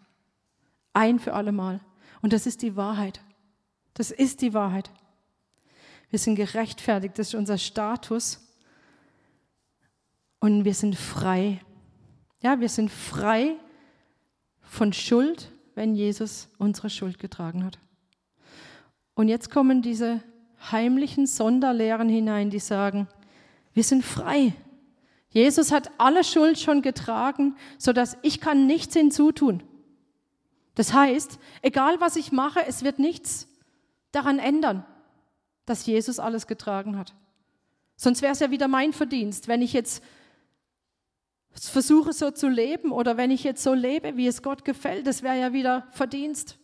[0.94, 1.81] Ein für alle Mal.
[2.22, 3.20] Und das ist die Wahrheit.
[3.92, 4.90] Das ist die Wahrheit.
[6.09, 8.48] Wir sind gerechtfertigt, das ist unser Status.
[10.40, 11.61] Und wir sind frei.
[12.40, 13.57] Ja, wir sind frei
[14.62, 17.78] von Schuld, wenn Jesus unsere Schuld getragen hat.
[19.14, 20.20] Und jetzt kommen diese
[20.72, 23.06] heimlichen Sonderlehren hinein, die sagen,
[23.74, 24.54] wir sind frei.
[25.30, 29.62] Jesus hat alle Schuld schon getragen, sodass ich kann nichts hinzutun.
[30.74, 33.46] Das heißt, egal was ich mache, es wird nichts
[34.10, 34.84] daran ändern,
[35.64, 37.14] dass Jesus alles getragen hat.
[37.94, 40.02] Sonst wäre es ja wieder mein Verdienst, wenn ich jetzt
[41.52, 45.22] versuche so zu leben oder wenn ich jetzt so lebe, wie es Gott gefällt, das
[45.22, 46.58] wäre ja wieder Verdienst.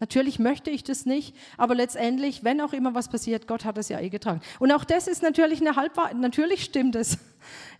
[0.00, 3.88] Natürlich möchte ich das nicht, aber letztendlich, wenn auch immer was passiert, Gott hat es
[3.88, 4.40] ja eh getragen.
[4.60, 6.16] Und auch das ist natürlich eine Halbwahrheit.
[6.16, 7.18] Natürlich stimmt es.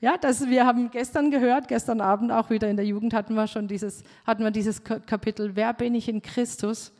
[0.00, 3.48] Ja, dass wir haben gestern gehört, gestern Abend auch wieder in der Jugend hatten wir
[3.48, 6.92] schon dieses, hatten wir dieses Kapitel, wer bin ich in Christus?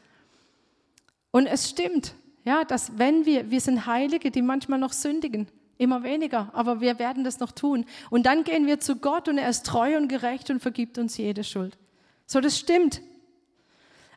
[1.31, 5.46] Und es stimmt, ja, dass wenn wir, wir sind Heilige, die manchmal noch sündigen,
[5.79, 7.87] immer weniger, aber wir werden das noch tun.
[8.11, 11.17] Und dann gehen wir zu Gott und er ist treu und gerecht und vergibt uns
[11.17, 11.79] jede Schuld.
[12.27, 13.01] So, das stimmt.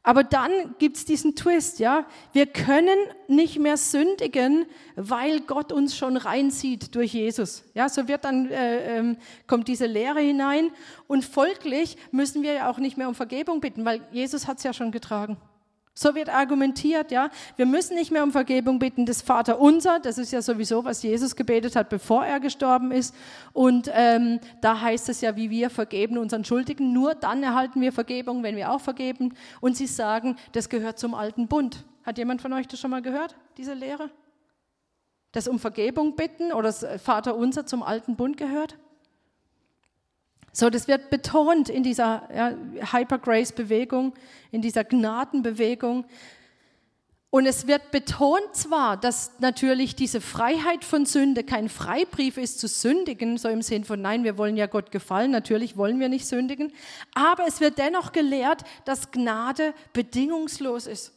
[0.04, 2.08] Aber dann gibt es diesen Twist, ja.
[2.34, 2.98] Wir können
[3.28, 7.64] nicht mehr sündigen, weil Gott uns schon reinzieht durch Jesus.
[7.76, 10.72] Ja, so wird dann, äh, ähm, kommt diese Lehre hinein
[11.08, 14.64] und folglich müssen wir ja auch nicht mehr um Vergebung bitten, weil Jesus hat es
[14.64, 15.38] ja schon getragen.
[15.94, 17.30] So wird argumentiert, ja.
[17.58, 19.06] Wir müssen nicht mehr um Vergebung bitten.
[19.06, 23.14] Das Vater unser, das ist ja sowieso, was Jesus gebetet hat, bevor er gestorben ist.
[23.52, 26.94] Und ähm, da heißt es ja, wie wir vergeben unseren Schuldigen.
[26.94, 29.34] Nur dann erhalten wir Vergebung, wenn wir auch vergeben.
[29.60, 31.84] Und sie sagen, das gehört zum alten Bund.
[32.04, 34.10] Hat jemand von euch das schon mal gehört, diese Lehre?
[35.34, 38.78] Das um Vergebung bitten oder das Vater unser zum alten Bund gehört?
[40.54, 42.54] So, das wird betont in dieser ja,
[42.92, 44.14] Hyper-Grace-Bewegung,
[44.52, 46.06] in dieser Gnadenbewegung.
[47.30, 52.68] Und es wird betont zwar, dass natürlich diese Freiheit von Sünde kein Freibrief ist zu
[52.68, 56.28] sündigen, so im Sinn von, nein, wir wollen ja Gott gefallen, natürlich wollen wir nicht
[56.28, 56.74] sündigen,
[57.14, 61.14] aber es wird dennoch gelehrt, dass Gnade bedingungslos ist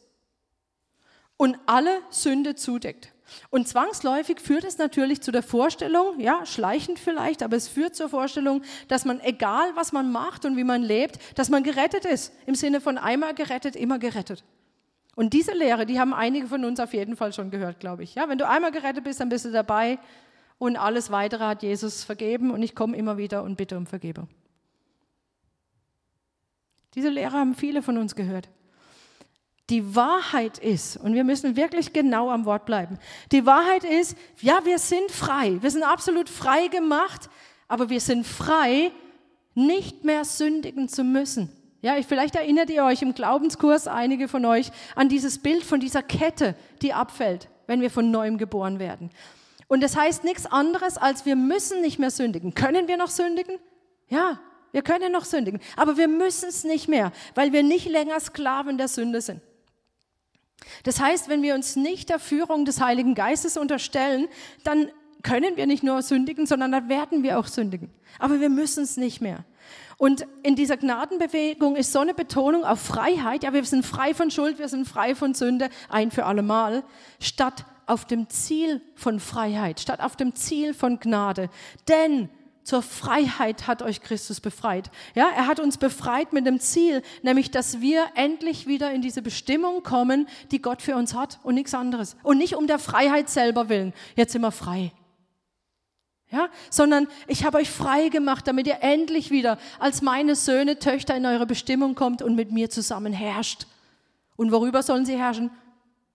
[1.35, 3.11] und alle Sünde zudeckt.
[3.49, 8.09] Und zwangsläufig führt es natürlich zu der Vorstellung, ja, schleichend vielleicht, aber es führt zur
[8.09, 12.33] Vorstellung, dass man, egal was man macht und wie man lebt, dass man gerettet ist.
[12.45, 14.43] Im Sinne von einmal gerettet, immer gerettet.
[15.15, 18.15] Und diese Lehre, die haben einige von uns auf jeden Fall schon gehört, glaube ich.
[18.15, 19.97] Ja, wenn du einmal gerettet bist, dann bist du dabei
[20.57, 24.27] und alles weitere hat Jesus vergeben und ich komme immer wieder und bitte um Vergebung.
[26.95, 28.49] Diese Lehre haben viele von uns gehört.
[29.69, 32.99] Die Wahrheit ist, und wir müssen wirklich genau am Wort bleiben,
[33.31, 37.29] die Wahrheit ist, ja, wir sind frei, wir sind absolut frei gemacht,
[37.67, 38.91] aber wir sind frei,
[39.55, 41.49] nicht mehr sündigen zu müssen.
[41.81, 46.03] Ja, vielleicht erinnert ihr euch im Glaubenskurs, einige von euch, an dieses Bild von dieser
[46.03, 49.09] Kette, die abfällt, wenn wir von neuem geboren werden.
[49.67, 52.53] Und das heißt nichts anderes, als wir müssen nicht mehr sündigen.
[52.53, 53.57] Können wir noch sündigen?
[54.09, 54.39] Ja,
[54.71, 58.77] wir können noch sündigen, aber wir müssen es nicht mehr, weil wir nicht länger Sklaven
[58.77, 59.41] der Sünde sind.
[60.83, 64.27] Das heißt, wenn wir uns nicht der Führung des Heiligen Geistes unterstellen,
[64.63, 64.89] dann
[65.23, 67.89] können wir nicht nur sündigen, sondern dann werden wir auch sündigen.
[68.19, 69.43] Aber wir müssen es nicht mehr.
[69.97, 73.43] Und in dieser Gnadenbewegung ist so eine Betonung auf Freiheit.
[73.43, 76.83] Ja, wir sind frei von Schuld, wir sind frei von Sünde, ein für alle Mal,
[77.19, 81.49] statt auf dem Ziel von Freiheit, statt auf dem Ziel von Gnade.
[81.87, 82.29] Denn
[82.65, 84.89] zur Freiheit hat euch Christus befreit.
[85.13, 89.21] Ja, er hat uns befreit mit dem Ziel, nämlich, dass wir endlich wieder in diese
[89.21, 92.17] Bestimmung kommen, die Gott für uns hat und nichts anderes.
[92.23, 93.93] Und nicht um der Freiheit selber willen.
[94.15, 94.91] Jetzt sind wir frei.
[96.31, 101.15] Ja, sondern ich habe euch frei gemacht, damit ihr endlich wieder als meine Söhne, Töchter
[101.15, 103.67] in eure Bestimmung kommt und mit mir zusammen herrscht.
[104.37, 105.51] Und worüber sollen sie herrschen?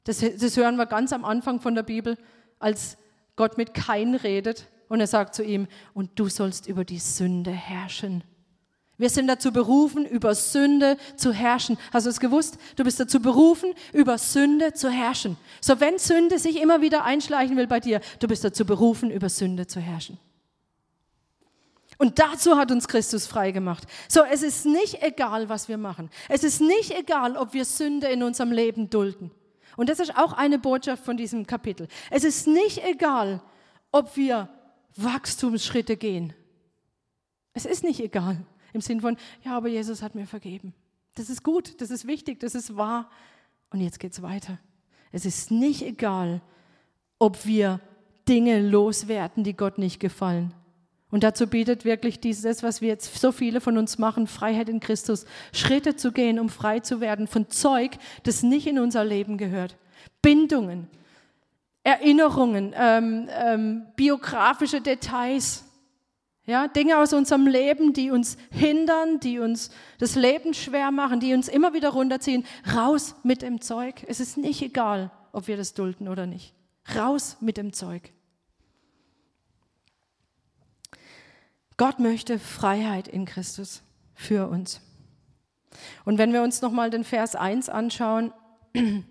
[0.02, 2.18] Das, das hören wir ganz am Anfang von der Bibel,
[2.58, 2.96] als
[3.36, 7.52] Gott mit Kain redet und er sagt zu ihm, und du sollst über die Sünde
[7.52, 8.24] herrschen.
[8.98, 11.78] Wir sind dazu berufen, über Sünde zu herrschen.
[11.92, 12.58] Hast du es gewusst?
[12.76, 15.38] Du bist dazu berufen, über Sünde zu herrschen.
[15.60, 19.28] So, wenn Sünde sich immer wieder einschleichen will bei dir, du bist dazu berufen, über
[19.28, 20.18] Sünde zu herrschen.
[21.96, 23.86] Und dazu hat uns Christus frei gemacht.
[24.08, 26.10] So, es ist nicht egal, was wir machen.
[26.28, 29.30] Es ist nicht egal, ob wir Sünde in unserem Leben dulden.
[29.76, 31.86] Und das ist auch eine Botschaft von diesem Kapitel.
[32.10, 33.40] Es ist nicht egal,
[33.92, 34.48] ob wir
[34.96, 36.32] Wachstumsschritte gehen.
[37.52, 38.38] Es ist nicht egal.
[38.72, 40.74] Im Sinn von, ja, aber Jesus hat mir vergeben.
[41.14, 43.10] Das ist gut, das ist wichtig, das ist wahr.
[43.70, 44.58] Und jetzt geht es weiter.
[45.12, 46.40] Es ist nicht egal,
[47.18, 47.80] ob wir
[48.28, 50.54] Dinge loswerden, die Gott nicht gefallen.
[51.10, 54.78] Und dazu bietet wirklich dieses, was wir jetzt so viele von uns machen, Freiheit in
[54.78, 59.36] Christus, Schritte zu gehen, um frei zu werden von Zeug, das nicht in unser Leben
[59.36, 59.76] gehört.
[60.22, 60.86] Bindungen,
[61.90, 65.64] Erinnerungen, ähm, ähm, biografische Details,
[66.46, 71.34] ja, Dinge aus unserem Leben, die uns hindern, die uns das Leben schwer machen, die
[71.34, 72.44] uns immer wieder runterziehen.
[72.74, 74.04] Raus mit dem Zeug.
[74.08, 76.54] Es ist nicht egal, ob wir das dulden oder nicht.
[76.96, 78.12] Raus mit dem Zeug.
[81.76, 83.82] Gott möchte Freiheit in Christus
[84.14, 84.80] für uns.
[86.04, 88.32] Und wenn wir uns nochmal den Vers 1 anschauen,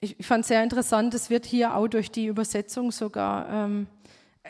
[0.00, 3.86] ich fand es sehr interessant, es wird hier auch durch die Übersetzung sogar ähm,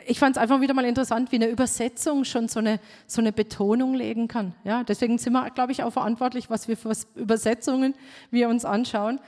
[0.06, 3.32] ich fand es einfach wieder mal interessant, wie eine Übersetzung schon so eine, so eine
[3.32, 4.54] Betonung legen kann.
[4.64, 7.94] Ja, deswegen sind wir, glaube ich, auch verantwortlich, was wir für Übersetzungen
[8.30, 9.20] wir uns anschauen.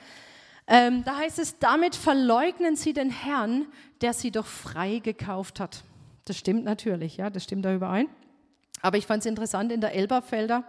[0.67, 3.67] Ähm, da heißt es, damit verleugnen sie den Herrn,
[4.01, 5.83] der sie doch frei gekauft hat.
[6.25, 8.07] Das stimmt natürlich, ja, das stimmt da überein.
[8.81, 10.63] Aber ich fand es interessant, in der Elberfelder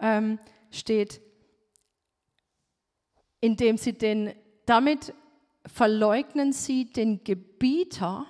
[0.00, 0.38] ähm,
[0.70, 1.20] steht,
[3.40, 4.32] indem sie den,
[4.70, 5.12] damit
[5.66, 8.24] verleugnen sie den Gebieter,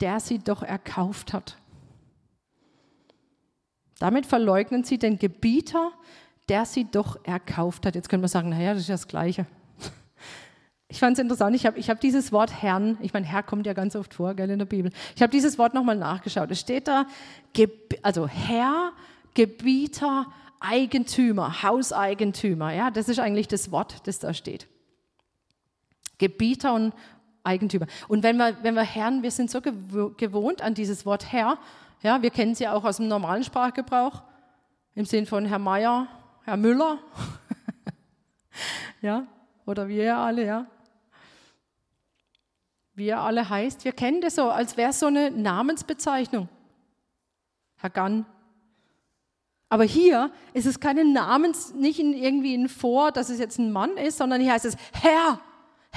[0.00, 1.58] der sie doch erkauft hat.
[3.98, 5.92] Damit verleugnen sie den Gebieter,
[6.48, 7.94] der sie doch erkauft hat.
[7.94, 9.44] Jetzt können wir sagen, naja, das ist ja das Gleiche.
[10.88, 13.66] Ich fand es interessant, ich habe ich hab dieses Wort Herrn, ich meine, Herr kommt
[13.66, 14.92] ja ganz oft vor, gell, in der Bibel.
[15.16, 16.50] Ich habe dieses Wort nochmal nachgeschaut.
[16.50, 17.06] Es steht da,
[18.02, 18.92] also Herr,
[19.34, 22.72] Gebieter, Eigentümer, Hauseigentümer.
[22.72, 24.68] Ja, das ist eigentlich das Wort, das da steht.
[26.18, 26.94] Gebieter und
[27.44, 27.86] Eigentümer.
[28.08, 31.58] Und wenn wir, wenn wir Herren, wir sind so gewohnt an dieses Wort Herr,
[32.02, 34.22] ja, wir kennen es ja auch aus dem normalen Sprachgebrauch,
[34.94, 36.08] im Sinn von Herr Meier,
[36.44, 36.98] Herr Müller,
[39.02, 39.26] ja,
[39.64, 40.66] oder wir alle, ja.
[42.94, 46.48] Wie er alle heißt, wir kennen das so, als wäre es so eine Namensbezeichnung.
[47.76, 48.24] Herr Gann.
[49.68, 53.72] Aber hier ist es keine Namens, nicht in irgendwie ein Vor, dass es jetzt ein
[53.72, 55.40] Mann ist, sondern hier heißt es Herr.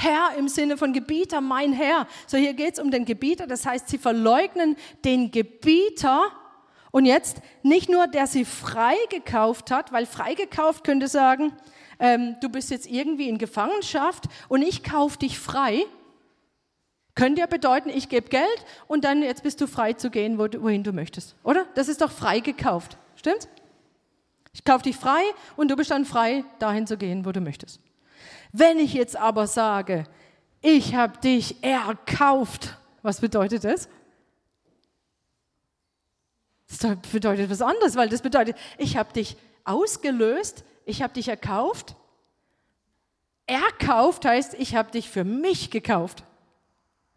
[0.02, 2.08] Herr im Sinne von Gebieter, mein Herr.
[2.26, 6.32] So hier geht es um den Gebieter, das heißt, sie verleugnen den Gebieter
[6.92, 11.54] und jetzt nicht nur, der sie freigekauft hat, weil freigekauft könnte sagen,
[12.00, 15.84] ähm, du bist jetzt irgendwie in Gefangenschaft und ich kaufe dich frei.
[17.14, 20.84] Könnte ja bedeuten, ich gebe Geld und dann jetzt bist du frei zu gehen, wohin
[20.84, 21.66] du möchtest, oder?
[21.76, 23.50] Das ist doch freigekauft, stimmt?
[24.54, 25.22] Ich kaufe dich frei
[25.58, 27.82] und du bist dann frei, dahin zu gehen, wo du möchtest.
[28.52, 30.06] Wenn ich jetzt aber sage,
[30.62, 33.88] ich habe dich erkauft, was bedeutet das?
[36.68, 41.96] Das bedeutet was anderes, weil das bedeutet, ich habe dich ausgelöst, ich habe dich erkauft.
[43.46, 46.24] Erkauft heißt, ich habe dich für mich gekauft.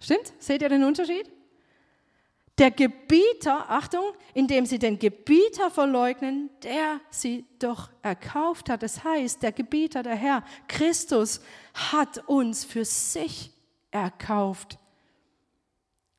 [0.01, 0.33] Stimmt?
[0.39, 1.31] Seht ihr den Unterschied?
[2.63, 8.85] Der Gebieter, Achtung, indem sie den Gebieter verleugnen, der sie doch erkauft hat.
[8.85, 11.41] Das heißt, der Gebieter, der Herr, Christus,
[11.75, 13.51] hat uns für sich
[13.91, 14.79] erkauft.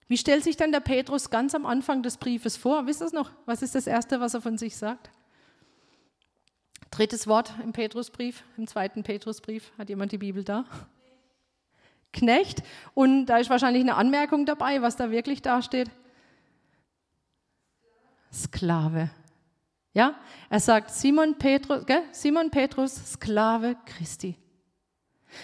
[0.09, 2.87] Wie stellt sich dann der Petrus ganz am Anfang des Briefes vor?
[2.87, 3.31] Wisst ihr es noch?
[3.45, 5.11] Was ist das Erste, was er von sich sagt?
[6.91, 9.71] Drittes Wort im Petrusbrief, im zweiten Petrusbrief.
[9.77, 10.65] Hat jemand die Bibel da?
[12.11, 12.63] Knecht.
[12.93, 15.89] Und da ist wahrscheinlich eine Anmerkung dabei, was da wirklich dasteht.
[18.33, 19.09] Sklave.
[19.93, 20.15] Ja,
[20.49, 22.01] er sagt Simon Petrus, gell?
[22.11, 24.35] Simon Petrus, Sklave Christi.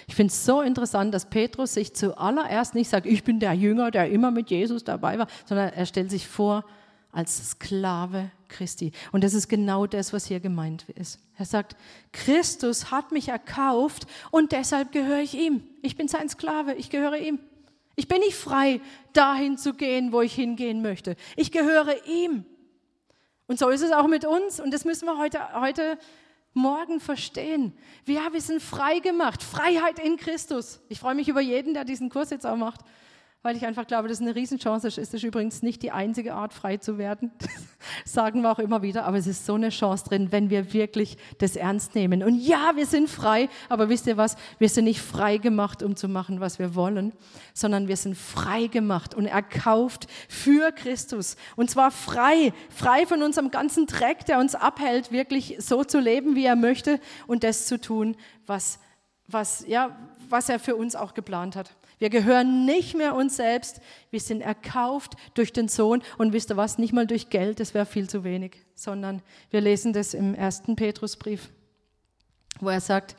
[0.07, 3.91] Ich finde es so interessant, dass Petrus sich zuallererst nicht sagt, ich bin der Jünger,
[3.91, 6.65] der immer mit Jesus dabei war, sondern er stellt sich vor
[7.11, 8.91] als Sklave Christi.
[9.11, 11.19] Und das ist genau das, was hier gemeint ist.
[11.37, 11.75] Er sagt,
[12.11, 15.63] Christus hat mich erkauft und deshalb gehöre ich ihm.
[15.81, 17.39] Ich bin sein Sklave, ich gehöre ihm.
[17.95, 18.79] Ich bin nicht frei,
[19.13, 21.15] dahin zu gehen, wo ich hingehen möchte.
[21.35, 22.45] Ich gehöre ihm.
[23.49, 25.97] Und so ist es auch mit uns und das müssen wir heute, heute
[26.53, 27.75] morgen verstehen.
[28.05, 29.41] Ja, wir sind frei gemacht.
[29.41, 30.79] Freiheit in Christus.
[30.87, 32.81] Ich freue mich über jeden, der diesen Kurs jetzt auch macht
[33.41, 34.87] weil ich einfach glaube, das ist eine Riesenchance.
[34.87, 37.31] Es ist übrigens nicht die einzige Art, frei zu werden.
[38.03, 39.05] Das sagen wir auch immer wieder.
[39.05, 42.23] Aber es ist so eine Chance drin, wenn wir wirklich das ernst nehmen.
[42.23, 43.47] Und ja, wir sind frei.
[43.69, 44.35] Aber wisst ihr was?
[44.57, 47.13] Wir sind nicht frei gemacht, um zu machen, was wir wollen,
[47.53, 51.37] sondern wir sind frei gemacht und erkauft für Christus.
[51.55, 52.51] Und zwar frei.
[52.69, 56.99] Frei von unserem ganzen Dreck, der uns abhält, wirklich so zu leben, wie er möchte
[57.27, 58.79] und das zu tun, was,
[59.27, 61.71] was, ja, was er für uns auch geplant hat.
[61.99, 63.81] Wir gehören nicht mehr uns selbst.
[64.09, 66.01] Wir sind erkauft durch den Sohn.
[66.17, 66.77] Und wisst ihr was?
[66.77, 69.21] Nicht mal durch Geld, das wäre viel zu wenig, sondern
[69.51, 71.49] wir lesen das im ersten Petrusbrief,
[72.61, 73.17] wo er sagt,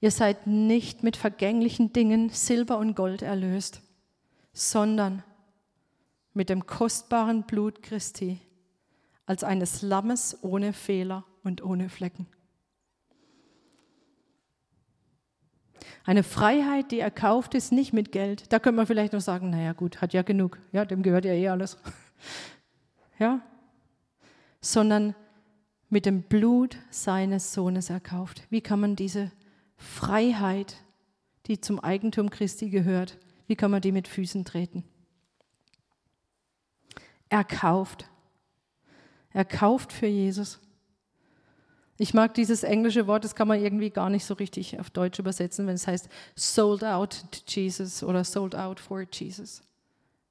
[0.00, 3.82] ihr seid nicht mit vergänglichen Dingen Silber und Gold erlöst,
[4.52, 5.24] sondern
[6.32, 8.40] mit dem kostbaren Blut Christi
[9.24, 12.28] als eines Lammes ohne Fehler und ohne Flecken.
[16.04, 18.52] Eine Freiheit, die erkauft ist, nicht mit Geld.
[18.52, 20.58] Da könnte man vielleicht noch sagen, naja gut, hat ja genug.
[20.72, 21.78] Ja, dem gehört ja eh alles.
[23.18, 23.40] Ja?
[24.60, 25.14] Sondern
[25.88, 28.42] mit dem Blut seines Sohnes erkauft.
[28.50, 29.32] Wie kann man diese
[29.78, 30.76] Freiheit,
[31.46, 33.16] die zum Eigentum Christi gehört,
[33.46, 34.84] wie kann man die mit Füßen treten?
[37.30, 38.08] Erkauft.
[39.32, 40.60] Erkauft für Jesus.
[41.98, 45.18] Ich mag dieses englische Wort, das kann man irgendwie gar nicht so richtig auf Deutsch
[45.18, 49.62] übersetzen, wenn es heißt sold out to Jesus oder sold out for Jesus.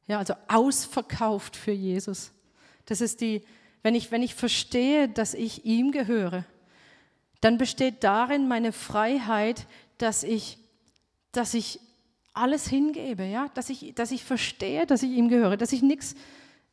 [0.08, 2.32] Ja, also ausverkauft für Jesus.
[2.86, 3.44] Das ist die,
[3.82, 6.46] wenn ich, wenn ich verstehe, dass ich ihm gehöre,
[7.42, 9.66] dann besteht darin meine Freiheit,
[9.98, 10.60] dass ich,
[11.32, 11.80] dass ich
[12.34, 16.16] alles hingebe, ja, dass ich, dass ich verstehe, dass ich ihm gehöre, dass ich nichts,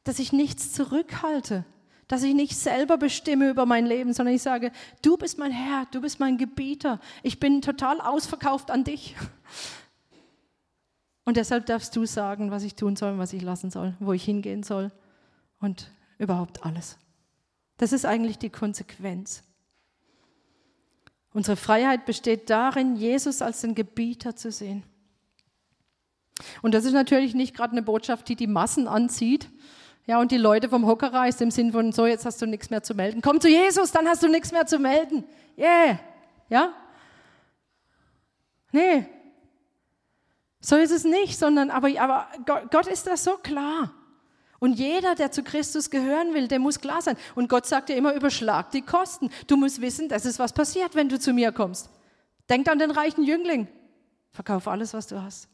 [0.05, 1.65] dass ich nichts zurückhalte,
[2.13, 5.87] dass ich nicht selber bestimme über mein Leben, sondern ich sage, du bist mein Herr,
[5.93, 9.17] du bist mein Gebieter, ich bin total ausverkauft an dich.
[11.25, 14.25] Und deshalb darfst du sagen, was ich tun soll, was ich lassen soll, wo ich
[14.25, 14.93] hingehen soll
[15.59, 16.99] und überhaupt alles.
[17.79, 19.43] Das ist eigentlich die Konsequenz.
[21.33, 24.83] Unsere Freiheit besteht darin, Jesus als den Gebieter zu sehen.
[26.61, 29.49] Und das ist natürlich nicht gerade eine Botschaft, die die Massen anzieht,
[30.07, 32.71] ja, und die Leute vom Hocker reißt im Sinn von, so, jetzt hast du nichts
[32.71, 33.23] mehr zu melden.
[33.23, 35.25] Komm zu Jesus, dann hast du nichts mehr zu melden.
[35.57, 36.01] Yeah.
[36.49, 36.73] Ja?
[38.73, 39.07] Nee.
[40.61, 42.29] So ist es nicht, sondern, aber, aber
[42.71, 43.93] Gott ist das so klar.
[44.59, 47.17] Und jeder, der zu Christus gehören will, der muss klar sein.
[47.35, 49.29] Und Gott sagt dir immer, überschlag die Kosten.
[49.49, 51.91] Du musst wissen, das ist was passiert, wenn du zu mir kommst.
[52.49, 53.67] Denk an den reichen Jüngling.
[54.31, 55.49] Verkauf alles, was du hast.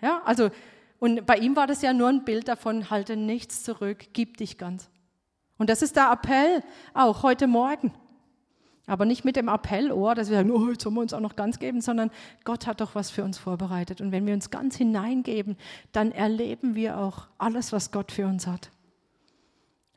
[0.00, 0.50] Ja, also
[0.98, 4.58] und bei ihm war das ja nur ein Bild davon, halte nichts zurück, gib dich
[4.58, 4.88] ganz.
[5.58, 6.62] Und das ist der Appell
[6.94, 7.92] auch heute Morgen.
[8.88, 11.34] Aber nicht mit dem Appellohr, dass wir sagen, oh, jetzt sollen wir uns auch noch
[11.34, 12.10] ganz geben, sondern
[12.44, 14.00] Gott hat doch was für uns vorbereitet.
[14.00, 15.56] Und wenn wir uns ganz hineingeben,
[15.90, 18.70] dann erleben wir auch alles, was Gott für uns hat.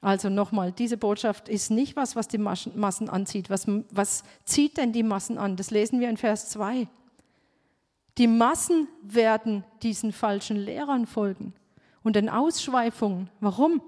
[0.02, 3.50] Also nochmal, diese Botschaft ist nicht was, was die Massen anzieht.
[3.50, 5.56] Was, was zieht denn die Massen an?
[5.56, 6.88] Das lesen wir in Vers 2.
[8.20, 11.54] Die Massen werden diesen falschen Lehrern folgen
[12.04, 13.30] und den Ausschweifungen.
[13.40, 13.82] Warum?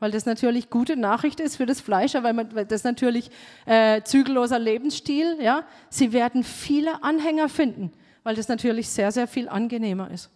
[0.00, 3.30] Weil das natürlich gute Nachricht ist für das Fleisch, weil, man, weil das natürlich
[3.64, 5.38] äh, zügelloser Lebensstil.
[5.40, 7.92] Ja, sie werden viele Anhänger finden,
[8.24, 10.30] weil das natürlich sehr, sehr viel angenehmer ist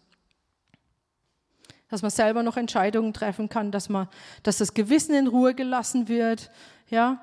[1.91, 4.09] dass man selber noch Entscheidungen treffen kann, dass man,
[4.45, 6.49] dass das Gewissen in Ruhe gelassen wird,
[6.89, 7.21] ja,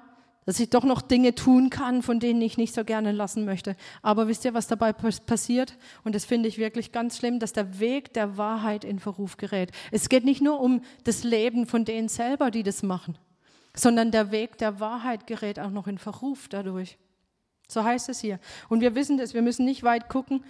[0.47, 3.75] dass ich doch noch Dinge tun kann, von denen ich nicht so gerne lassen möchte.
[4.01, 5.77] Aber wisst ihr, was dabei passiert?
[6.05, 9.71] Und das finde ich wirklich ganz schlimm, dass der Weg der Wahrheit in Verruf gerät.
[9.91, 13.17] Es geht nicht nur um das Leben von denen selber, die das machen,
[13.75, 16.97] sondern der Weg der Wahrheit gerät auch noch in Verruf dadurch.
[17.67, 18.39] So heißt es hier.
[18.69, 20.45] Und wir wissen das, wir müssen nicht weit gucken.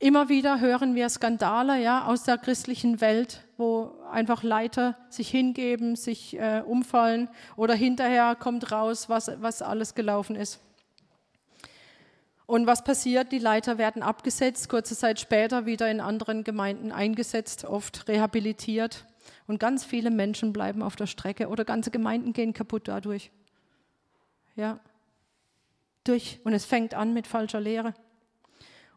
[0.00, 5.96] Immer wieder hören wir Skandale ja, aus der christlichen Welt, wo einfach Leiter sich hingeben,
[5.96, 10.60] sich äh, umfallen oder hinterher kommt raus, was, was alles gelaufen ist.
[12.46, 13.32] Und was passiert?
[13.32, 19.06] Die Leiter werden abgesetzt, kurze Zeit später wieder in anderen Gemeinden eingesetzt, oft rehabilitiert.
[19.46, 23.30] Und ganz viele Menschen bleiben auf der Strecke oder ganze Gemeinden gehen kaputt dadurch.
[24.56, 24.78] Ja,
[26.04, 26.40] durch.
[26.44, 27.94] Und es fängt an mit falscher Lehre.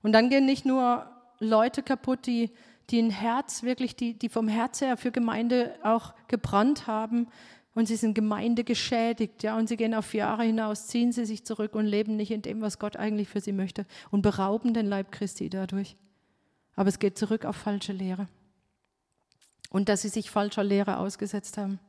[0.01, 2.51] Und dann gehen nicht nur Leute kaputt, die,
[2.89, 7.27] die ein Herz wirklich, die, die vom Herz her für Gemeinde auch gebrannt haben
[7.73, 11.45] und sie sind Gemeinde geschädigt, ja, und sie gehen auf Jahre hinaus, ziehen sie sich
[11.45, 14.87] zurück und leben nicht in dem, was Gott eigentlich für sie möchte und berauben den
[14.87, 15.95] Leib Christi dadurch.
[16.75, 18.27] Aber es geht zurück auf falsche Lehre
[19.69, 21.79] und dass sie sich falscher Lehre ausgesetzt haben.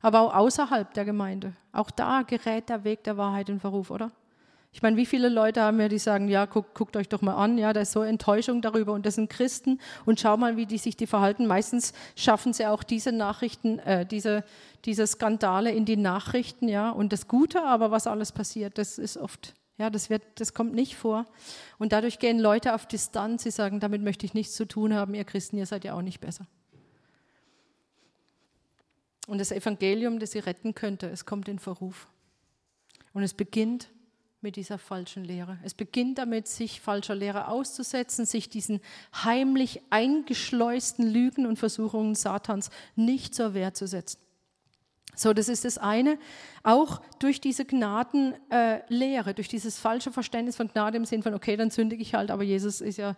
[0.00, 4.10] Aber auch außerhalb der Gemeinde, auch da gerät der Weg der Wahrheit in Verruf, oder?
[4.70, 7.34] Ich meine, wie viele Leute haben wir, die sagen, ja, guckt, guckt euch doch mal
[7.34, 10.66] an, ja, da ist so Enttäuschung darüber und das sind Christen und schau mal, wie
[10.66, 11.46] die sich die verhalten.
[11.46, 14.44] Meistens schaffen sie auch diese Nachrichten, äh, diese,
[14.84, 19.16] diese Skandale in die Nachrichten, ja, und das Gute aber, was alles passiert, das ist
[19.16, 21.24] oft, ja, das wird, das kommt nicht vor.
[21.78, 25.14] Und dadurch gehen Leute auf Distanz, sie sagen, damit möchte ich nichts zu tun haben,
[25.14, 26.46] ihr Christen, ihr seid ja auch nicht besser.
[29.26, 32.06] Und das Evangelium, das sie retten könnte, es kommt in Verruf.
[33.12, 33.88] Und es beginnt
[34.40, 35.58] mit dieser falschen Lehre.
[35.64, 38.80] Es beginnt damit, sich falscher Lehre auszusetzen, sich diesen
[39.24, 44.20] heimlich eingeschleusten Lügen und Versuchungen Satans nicht zur Wehr zu setzen.
[45.16, 46.16] So, das ist das eine.
[46.62, 51.56] Auch durch diese Gnadenlehre, äh, durch dieses falsche Verständnis von Gnade im Sinn von, okay,
[51.56, 53.16] dann sündige ich halt, aber Jesus ist ja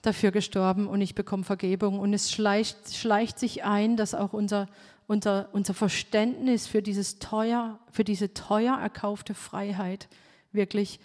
[0.00, 2.00] dafür gestorben und ich bekomme Vergebung.
[2.00, 4.68] Und es schleicht, schleicht sich ein, dass auch unser,
[5.06, 10.08] unser, unser Verständnis für, dieses teuer, für diese teuer erkaufte Freiheit
[10.52, 11.00] wirklich,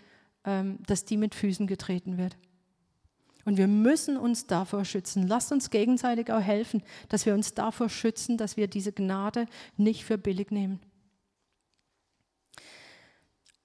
[0.45, 2.37] ähm, dass die mit Füßen getreten wird.
[3.45, 5.25] Und wir müssen uns davor schützen.
[5.25, 9.45] Lasst uns gegenseitig auch helfen, dass wir uns davor schützen, dass wir diese Gnade
[9.77, 10.81] nicht für billig nehmen.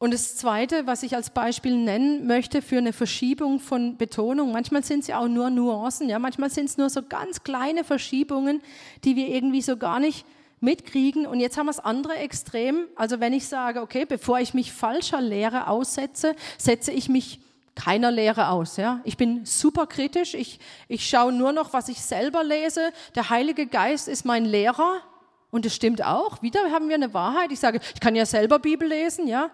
[0.02, 4.82] Und das Zweite, was ich als Beispiel nennen möchte für eine Verschiebung von Betonung, manchmal
[4.82, 8.62] sind es ja auch nur Nuancen, ja, manchmal sind es nur so ganz kleine Verschiebungen,
[9.04, 10.26] die wir irgendwie so gar nicht
[10.58, 11.24] mitkriegen.
[11.24, 12.88] Und jetzt haben wir das andere Extrem.
[12.96, 17.38] Also wenn ich sage, okay, bevor ich mich falscher Lehre aussetze, setze ich mich
[17.76, 18.78] keiner Lehre aus.
[18.78, 19.02] Ja?
[19.04, 20.34] Ich bin super kritisch.
[20.34, 22.92] Ich, ich schaue nur noch, was ich selber lese.
[23.14, 24.96] Der Heilige Geist ist mein Lehrer.
[25.52, 26.42] Und es stimmt auch.
[26.42, 27.52] Wieder haben wir eine Wahrheit.
[27.52, 29.28] Ich sage, ich kann ja selber Bibel lesen.
[29.28, 29.52] Ja?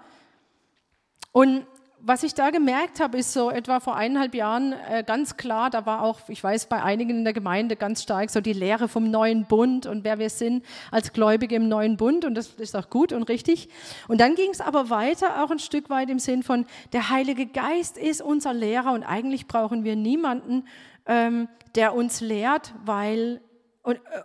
[1.33, 1.67] Und
[2.01, 5.85] was ich da gemerkt habe, ist so etwa vor eineinhalb Jahren äh, ganz klar, da
[5.85, 9.11] war auch, ich weiß, bei einigen in der Gemeinde ganz stark so die Lehre vom
[9.11, 12.89] neuen Bund und wer wir sind als Gläubige im neuen Bund und das ist auch
[12.89, 13.69] gut und richtig.
[14.07, 17.47] Und dann ging es aber weiter, auch ein Stück weit im Sinn von, der Heilige
[17.47, 20.65] Geist ist unser Lehrer und eigentlich brauchen wir niemanden,
[21.07, 23.41] ähm, der uns lehrt, weil,
[23.83, 24.23] und, äh,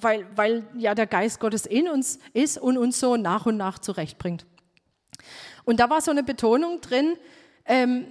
[0.00, 3.78] weil, weil ja der Geist Gottes in uns ist und uns so nach und nach
[3.78, 4.44] zurechtbringt.
[5.64, 7.16] Und da war so eine Betonung drin,
[7.64, 8.06] ähm,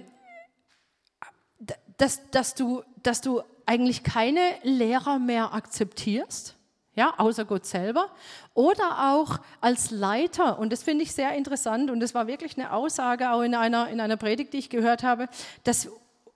[1.98, 6.56] dass, dass, du, dass du eigentlich keine Lehrer mehr akzeptierst,
[6.94, 8.10] ja, außer Gott selber,
[8.54, 10.58] oder auch als Leiter.
[10.58, 13.88] Und das finde ich sehr interessant und das war wirklich eine Aussage auch in einer,
[13.88, 15.28] in einer Predigt, die ich gehört habe,
[15.64, 15.88] dass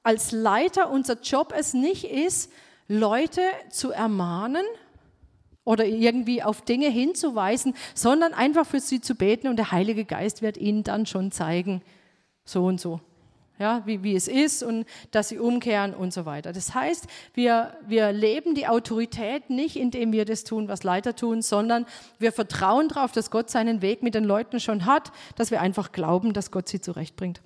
[0.03, 2.53] als Leiter unser Job es nicht ist,
[2.87, 3.41] Leute
[3.71, 4.65] zu ermahnen,
[5.65, 10.43] oder irgendwie auf Dinge hinzuweisen, sondern einfach für sie zu beten und der Heilige Geist
[10.43, 11.83] wird ihnen dann schon zeigen,
[12.45, 13.01] so und so,
[13.59, 16.53] ja, wie, wie es ist und dass sie umkehren und so weiter.
[16.53, 21.41] Das heißt, wir, wir leben die Autorität nicht, indem wir das tun, was Leiter tun,
[21.41, 21.87] sondern
[22.19, 25.93] wir vertrauen darauf, dass Gott seinen Weg mit den Leuten schon hat, dass wir einfach
[25.93, 27.41] glauben, dass Gott sie zurechtbringt.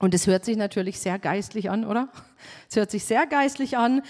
[0.00, 2.08] Und es hört sich natürlich sehr geistlich an, oder?
[2.68, 4.02] Es hört sich sehr geistlich an,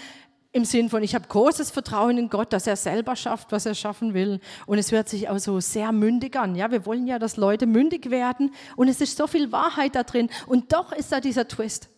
[0.55, 3.75] im Sinn von, ich habe großes Vertrauen in Gott, dass er selber schafft, was er
[3.75, 4.39] schaffen will.
[4.65, 6.55] Und es hört sich auch so sehr mündig an.
[6.55, 8.53] Ja, wir wollen ja, dass Leute mündig werden.
[8.77, 10.29] Und es ist so viel Wahrheit da drin.
[10.47, 11.89] Und doch ist da dieser Twist.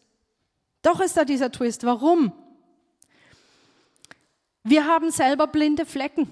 [0.82, 1.86] Doch ist da dieser Twist.
[1.86, 2.32] Warum?
[4.64, 6.28] Wir haben selber blinde Flecken.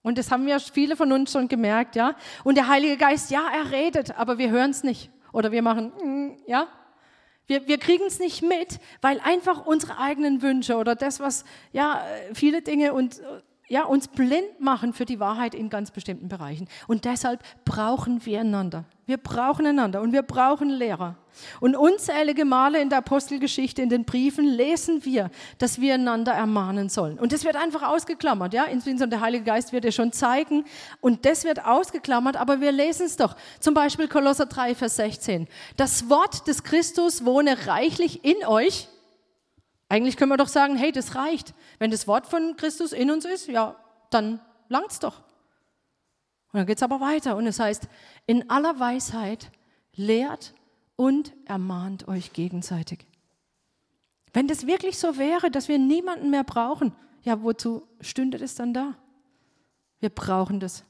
[0.00, 2.16] Und das haben ja viele von uns schon gemerkt, ja.
[2.44, 5.10] Und der Heilige Geist, ja, er redet, aber wir hören es nicht.
[5.32, 6.66] Oder wir machen, mm, ja,
[7.46, 12.04] wir, wir kriegen es nicht mit, weil einfach unsere eigenen Wünsche oder das, was, ja,
[12.34, 13.20] viele Dinge und,
[13.72, 16.68] ja, uns blind machen für die Wahrheit in ganz bestimmten Bereichen.
[16.88, 18.84] Und deshalb brauchen wir einander.
[19.06, 21.16] Wir brauchen einander und wir brauchen Lehrer.
[21.58, 26.90] Und unzählige Male in der Apostelgeschichte, in den Briefen lesen wir, dass wir einander ermahnen
[26.90, 27.18] sollen.
[27.18, 28.64] Und das wird einfach ausgeklammert, ja.
[28.64, 30.66] Insbesondere der Heilige Geist wird dir schon zeigen.
[31.00, 33.36] Und das wird ausgeklammert, aber wir lesen es doch.
[33.58, 35.48] Zum Beispiel Kolosser 3, Vers 16.
[35.78, 38.88] Das Wort des Christus wohne reichlich in euch.
[39.92, 41.52] Eigentlich können wir doch sagen, hey, das reicht.
[41.78, 43.76] Wenn das Wort von Christus in uns ist, ja,
[44.08, 45.18] dann langt's doch.
[46.50, 47.88] Und dann geht es aber weiter und es heißt,
[48.24, 49.50] in aller Weisheit
[49.94, 50.54] lehrt
[50.96, 53.06] und ermahnt euch gegenseitig.
[54.32, 58.72] Wenn das wirklich so wäre, dass wir niemanden mehr brauchen, ja, wozu stünde das dann
[58.72, 58.94] da?
[60.00, 60.84] Wir brauchen das,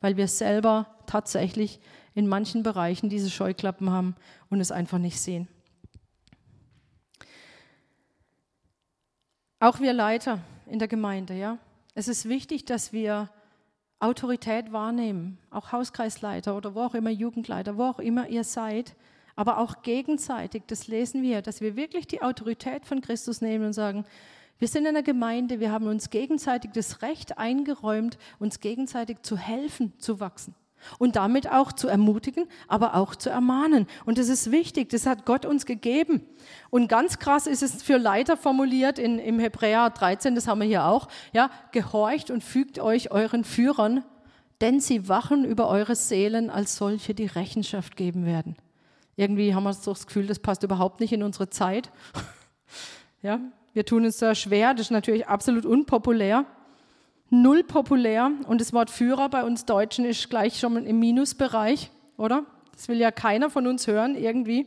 [0.00, 1.78] weil wir selber tatsächlich
[2.14, 4.16] in manchen Bereichen diese Scheuklappen haben
[4.48, 5.46] und es einfach nicht sehen.
[9.62, 11.58] Auch wir Leiter in der Gemeinde, ja.
[11.94, 13.28] Es ist wichtig, dass wir
[13.98, 18.96] Autorität wahrnehmen, auch Hauskreisleiter oder wo auch immer, Jugendleiter, wo auch immer ihr seid,
[19.36, 23.72] aber auch gegenseitig, das lesen wir, dass wir wirklich die Autorität von Christus nehmen und
[23.74, 24.06] sagen,
[24.58, 29.36] wir sind in einer Gemeinde, wir haben uns gegenseitig das Recht eingeräumt, uns gegenseitig zu
[29.36, 30.54] helfen, zu wachsen.
[30.98, 33.86] Und damit auch zu ermutigen, aber auch zu ermahnen.
[34.04, 36.22] Und das ist wichtig, das hat Gott uns gegeben.
[36.70, 40.66] Und ganz krass ist es für Leiter formuliert in, im Hebräer 13, das haben wir
[40.66, 44.04] hier auch, ja, gehorcht und fügt euch euren Führern,
[44.60, 48.56] denn sie wachen über eure Seelen als solche, die Rechenschaft geben werden.
[49.16, 51.90] Irgendwie haben wir das Gefühl, das passt überhaupt nicht in unsere Zeit.
[53.22, 53.40] ja,
[53.72, 56.46] wir tun es sehr schwer, das ist natürlich absolut unpopulär
[57.30, 62.44] null populär und das Wort Führer bei uns Deutschen ist gleich schon im Minusbereich, oder?
[62.72, 64.66] Das will ja keiner von uns hören irgendwie.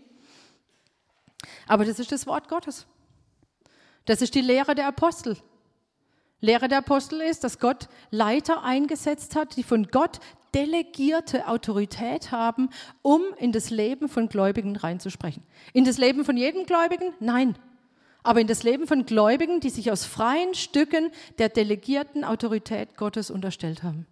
[1.67, 2.87] Aber das ist das Wort Gottes.
[4.05, 5.37] Das ist die Lehre der Apostel.
[6.39, 10.19] Lehre der Apostel ist, dass Gott Leiter eingesetzt hat, die von Gott
[10.53, 12.69] delegierte Autorität haben,
[13.01, 15.43] um in das Leben von Gläubigen reinzusprechen.
[15.73, 17.13] In das Leben von jedem Gläubigen?
[17.19, 17.55] Nein
[18.23, 23.29] aber in das Leben von Gläubigen, die sich aus freien Stücken der delegierten Autorität Gottes
[23.29, 24.07] unterstellt haben.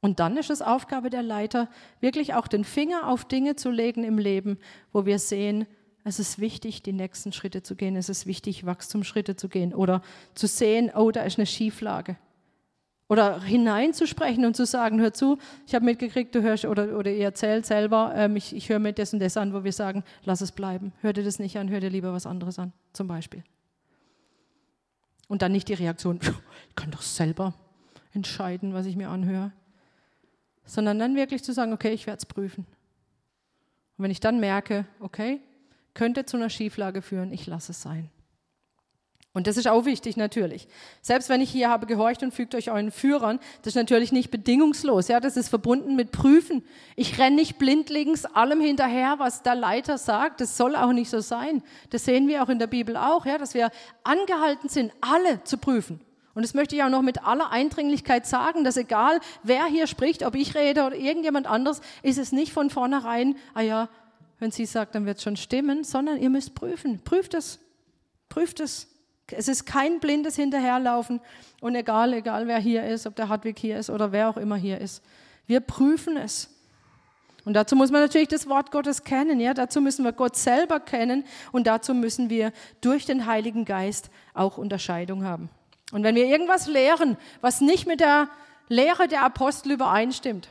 [0.00, 1.68] Und dann ist es Aufgabe der Leiter,
[2.00, 4.58] wirklich auch den Finger auf Dinge zu legen im Leben,
[4.92, 5.66] wo wir sehen,
[6.04, 10.02] es ist wichtig, die nächsten Schritte zu gehen, es ist wichtig, Wachstumsschritte zu gehen oder
[10.34, 12.16] zu sehen, oh, da ist eine Schieflage.
[13.08, 17.24] Oder hineinzusprechen und zu sagen, hör zu, ich habe mitgekriegt, du hörst oder, oder ihr
[17.24, 20.42] erzählt selber, ähm, ich, ich höre mir das und das an, wo wir sagen, lass
[20.42, 20.92] es bleiben.
[21.00, 23.42] Hör dir das nicht an, hör dir lieber was anderes an, zum Beispiel.
[25.26, 26.20] Und dann nicht die Reaktion,
[26.68, 27.54] ich kann doch selber
[28.12, 29.52] entscheiden, was ich mir anhöre.
[30.66, 32.66] Sondern dann wirklich zu sagen, okay, ich werde es prüfen.
[33.96, 35.40] Und wenn ich dann merke, okay,
[35.94, 38.10] könnte zu einer Schieflage führen, ich lasse es sein.
[39.38, 40.66] Und das ist auch wichtig natürlich.
[41.00, 44.32] Selbst wenn ich hier habe gehorcht und fügt euch euren Führern, das ist natürlich nicht
[44.32, 45.06] bedingungslos.
[45.06, 46.64] Ja, das ist verbunden mit Prüfen.
[46.96, 50.40] Ich renne nicht blindlings allem hinterher, was der Leiter sagt.
[50.40, 51.62] Das soll auch nicht so sein.
[51.90, 53.70] Das sehen wir auch in der Bibel auch, ja, dass wir
[54.02, 56.00] angehalten sind, alle zu prüfen.
[56.34, 60.26] Und das möchte ich auch noch mit aller Eindringlichkeit sagen, dass egal wer hier spricht,
[60.26, 63.88] ob ich rede oder irgendjemand anderes, ist es nicht von vornherein, ah ja,
[64.40, 66.98] wenn sie sagt, dann wird es schon stimmen, sondern ihr müsst prüfen.
[67.04, 67.60] Prüft es.
[68.28, 68.88] Prüft es.
[69.32, 71.20] Es ist kein blindes Hinterherlaufen
[71.60, 74.56] und egal, egal wer hier ist, ob der Hartwig hier ist oder wer auch immer
[74.56, 75.02] hier ist.
[75.46, 76.50] Wir prüfen es.
[77.44, 79.40] Und dazu muss man natürlich das Wort Gottes kennen.
[79.40, 79.54] Ja?
[79.54, 84.58] Dazu müssen wir Gott selber kennen und dazu müssen wir durch den Heiligen Geist auch
[84.58, 85.48] Unterscheidung haben.
[85.92, 88.28] Und wenn wir irgendwas lehren, was nicht mit der
[88.68, 90.50] Lehre der Apostel übereinstimmt,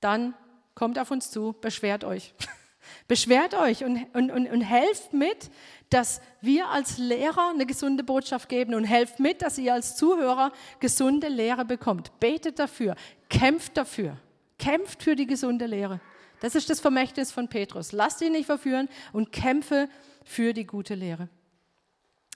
[0.00, 0.34] dann
[0.74, 2.34] kommt auf uns zu, beschwert euch.
[3.08, 5.50] Beschwert euch und, und, und, und helft mit,
[5.90, 10.52] dass wir als Lehrer eine gesunde Botschaft geben und helft mit, dass ihr als Zuhörer
[10.80, 12.18] gesunde Lehre bekommt.
[12.20, 12.94] Betet dafür,
[13.28, 14.16] kämpft dafür,
[14.58, 16.00] kämpft für die gesunde Lehre.
[16.40, 17.92] Das ist das Vermächtnis von Petrus.
[17.92, 19.88] Lass dich nicht verführen und kämpfe
[20.24, 21.28] für die gute Lehre.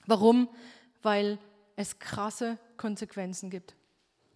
[0.07, 0.49] Warum?
[1.03, 1.39] Weil
[1.77, 3.76] es krasse Konsequenzen gibt.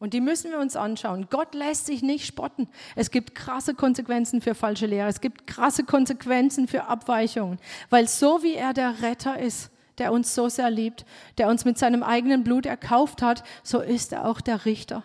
[0.00, 1.28] Und die müssen wir uns anschauen.
[1.28, 2.68] Gott lässt sich nicht spotten.
[2.96, 5.08] Es gibt krasse Konsequenzen für falsche Lehre.
[5.08, 7.58] Es gibt krasse Konsequenzen für Abweichungen.
[7.90, 11.04] Weil so wie er der Retter ist, der uns so sehr liebt,
[11.36, 15.04] der uns mit seinem eigenen Blut erkauft hat, so ist er auch der Richter,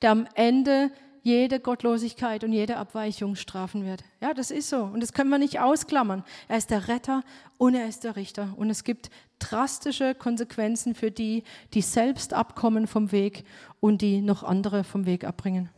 [0.00, 0.90] der am Ende
[1.22, 4.04] jede Gottlosigkeit und jede Abweichung strafen wird.
[4.20, 4.82] Ja, das ist so.
[4.84, 6.24] Und das können wir nicht ausklammern.
[6.48, 7.22] Er ist der Retter
[7.58, 8.54] und er ist der Richter.
[8.56, 11.44] Und es gibt drastische Konsequenzen für die,
[11.74, 13.44] die selbst abkommen vom Weg
[13.80, 15.70] und die noch andere vom Weg abbringen.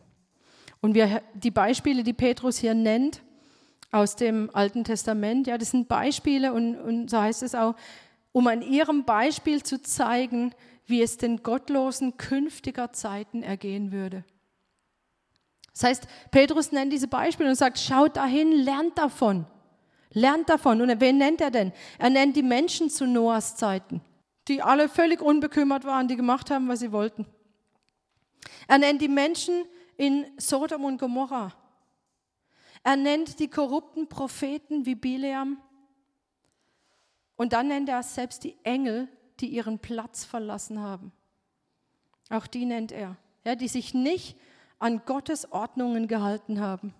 [0.81, 3.21] Und wir, die Beispiele, die Petrus hier nennt
[3.91, 7.75] aus dem Alten Testament, ja, das sind Beispiele und, und so heißt es auch,
[8.31, 10.53] um an ihrem Beispiel zu zeigen,
[10.85, 14.25] wie es den Gottlosen künftiger Zeiten ergehen würde.
[15.73, 19.45] Das heißt, Petrus nennt diese Beispiele und sagt, schaut dahin, lernt davon.
[20.11, 20.81] Lernt davon.
[20.81, 21.73] Und wen nennt er denn?
[21.97, 24.01] Er nennt die Menschen zu Noahs Zeiten,
[24.47, 27.25] die alle völlig unbekümmert waren, die gemacht haben, was sie wollten.
[28.67, 29.65] Er nennt die Menschen
[29.97, 31.53] in Sodom und Gomorra.
[32.83, 35.57] Er nennt die korrupten Propheten wie Bileam.
[37.35, 39.07] Und dann nennt er selbst die Engel,
[39.39, 41.11] die ihren Platz verlassen haben.
[42.29, 44.37] Auch die nennt er, ja, die sich nicht
[44.83, 46.93] an Gottes Ordnungen gehalten haben.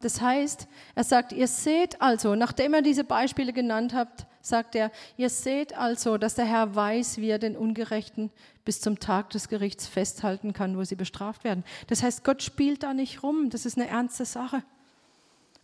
[0.00, 4.90] Das heißt, er sagt, ihr seht also, nachdem er diese Beispiele genannt hat, sagt er,
[5.16, 8.30] ihr seht also, dass der Herr weiß, wie er den Ungerechten
[8.64, 11.64] bis zum Tag des Gerichts festhalten kann, wo sie bestraft werden.
[11.88, 14.62] Das heißt, Gott spielt da nicht rum, das ist eine ernste Sache.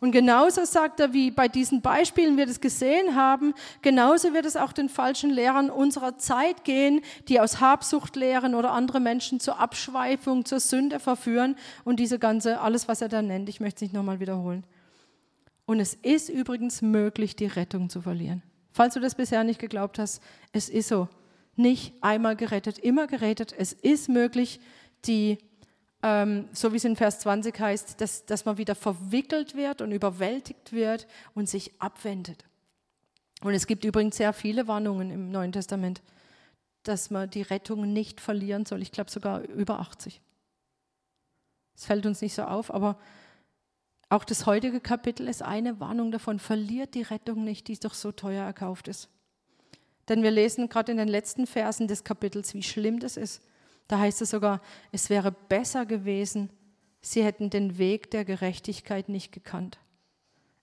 [0.03, 4.57] Und genauso sagt er, wie bei diesen Beispielen wir das gesehen haben, genauso wird es
[4.57, 9.61] auch den falschen Lehrern unserer Zeit gehen, die aus Habsucht lehren oder andere Menschen zur
[9.61, 13.49] Abschweifung, zur Sünde verführen und diese ganze, alles, was er da nennt.
[13.49, 14.65] Ich möchte es nicht nochmal wiederholen.
[15.67, 18.43] Und es ist übrigens möglich, die Rettung zu verlieren.
[18.73, 20.21] Falls du das bisher nicht geglaubt hast,
[20.53, 21.09] es ist so.
[21.55, 23.55] Nicht einmal gerettet, immer gerettet.
[23.57, 24.59] Es ist möglich,
[25.07, 25.39] die
[26.03, 29.93] ähm, so wie es in Vers 20 heißt, dass, dass man wieder verwickelt wird und
[29.93, 32.45] überwältigt wird und sich abwendet.
[33.43, 36.03] Und es gibt übrigens sehr viele Warnungen im Neuen Testament,
[36.83, 38.83] dass man die Rettung nicht verlieren soll.
[38.83, 40.21] Ich glaube sogar über 80.
[41.75, 42.99] Es fällt uns nicht so auf, aber
[44.09, 46.39] auch das heutige Kapitel ist eine Warnung davon.
[46.39, 49.09] Verliert die Rettung nicht, die doch so teuer erkauft ist.
[50.09, 53.43] Denn wir lesen gerade in den letzten Versen des Kapitels, wie schlimm das ist,
[53.89, 54.61] da heißt es sogar,
[54.91, 56.51] es wäre besser gewesen,
[57.01, 59.79] sie hätten den Weg der Gerechtigkeit nicht gekannt.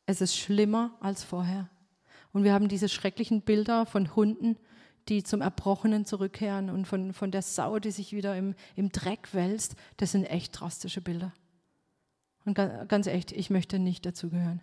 [0.06, 1.70] Es ist schlimmer als vorher.
[2.32, 4.58] Und wir haben diese schrecklichen Bilder von Hunden,
[5.08, 9.34] die zum Erbrochenen zurückkehren und von, von der Sau, die sich wieder im, im Dreck
[9.34, 9.76] wälzt.
[9.98, 11.34] Das sind echt drastische Bilder.
[12.46, 14.62] Und ganz, echt, ich möchte nicht dazugehören.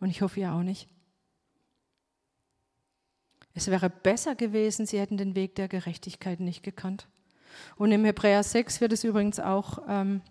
[0.00, 0.88] Und ich hoffe, ihr auch nicht.
[3.52, 7.08] Es wäre besser gewesen, sie hätten den Weg der Gerechtigkeit nicht gekannt.
[7.76, 10.22] Und im Hebräer 6 wird es übrigens auch ähm,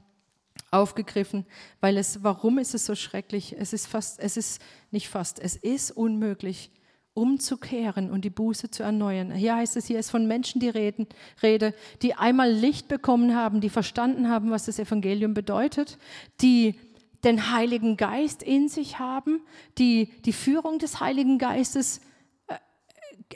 [0.71, 1.45] aufgegriffen,
[1.81, 3.55] weil es, warum ist es so schrecklich?
[3.57, 4.61] Es ist fast, es ist
[4.91, 6.71] nicht fast, es ist unmöglich,
[7.13, 9.31] umzukehren und die Buße zu erneuern.
[9.31, 11.07] Hier heißt es, hier ist von Menschen die Reden,
[11.41, 15.97] Rede, die einmal Licht bekommen haben, die verstanden haben, was das Evangelium bedeutet,
[16.41, 16.75] die
[17.23, 19.41] den Heiligen Geist in sich haben,
[19.77, 21.99] die die Führung des Heiligen Geistes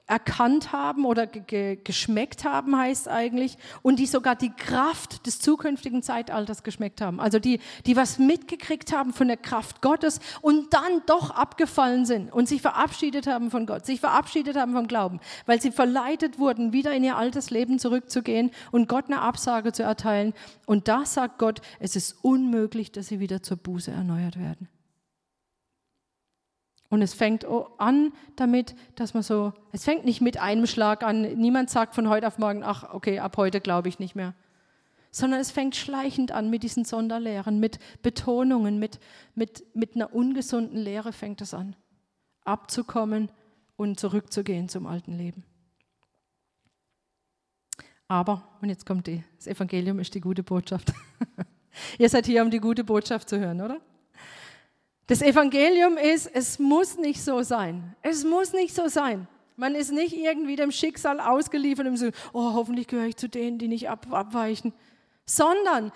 [0.07, 6.03] erkannt haben oder ge geschmeckt haben, heißt eigentlich, und die sogar die Kraft des zukünftigen
[6.03, 7.19] Zeitalters geschmeckt haben.
[7.19, 12.31] Also die, die was mitgekriegt haben von der Kraft Gottes und dann doch abgefallen sind
[12.31, 16.73] und sich verabschiedet haben von Gott, sich verabschiedet haben vom Glauben, weil sie verleitet wurden,
[16.73, 20.33] wieder in ihr altes Leben zurückzugehen und Gott eine Absage zu erteilen.
[20.65, 24.67] Und da sagt Gott, es ist unmöglich, dass sie wieder zur Buße erneuert werden.
[26.93, 27.43] Und es fängt
[27.79, 31.23] an damit, dass man so, es fängt nicht mit einem Schlag an.
[31.23, 34.35] Niemand sagt von heute auf morgen, ach, okay, ab heute glaube ich nicht mehr.
[35.09, 38.99] Sondern es fängt schleichend an mit diesen Sonderlehren, mit Betonungen, mit,
[39.33, 41.75] mit, mit einer ungesunden Lehre fängt es an.
[42.45, 43.31] Abzukommen
[43.75, 45.43] und zurückzugehen zum alten Leben.
[48.07, 50.93] Aber, und jetzt kommt die, das Evangelium ist die gute Botschaft.
[51.97, 53.81] Ihr seid hier, um die gute Botschaft zu hören, oder?
[55.07, 57.95] Das Evangelium ist, es muss nicht so sein.
[58.01, 59.27] Es muss nicht so sein.
[59.55, 63.57] Man ist nicht irgendwie dem Schicksal ausgeliefert im Sinne, oh, hoffentlich gehöre ich zu denen,
[63.59, 64.73] die nicht ab, abweichen.
[65.25, 65.91] Sondern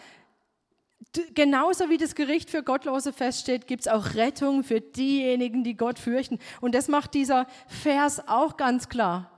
[1.34, 6.00] genauso wie das Gericht für Gottlose feststeht, gibt es auch Rettung für diejenigen, die Gott
[6.00, 6.38] fürchten.
[6.62, 9.32] Und das macht dieser Vers auch ganz klar.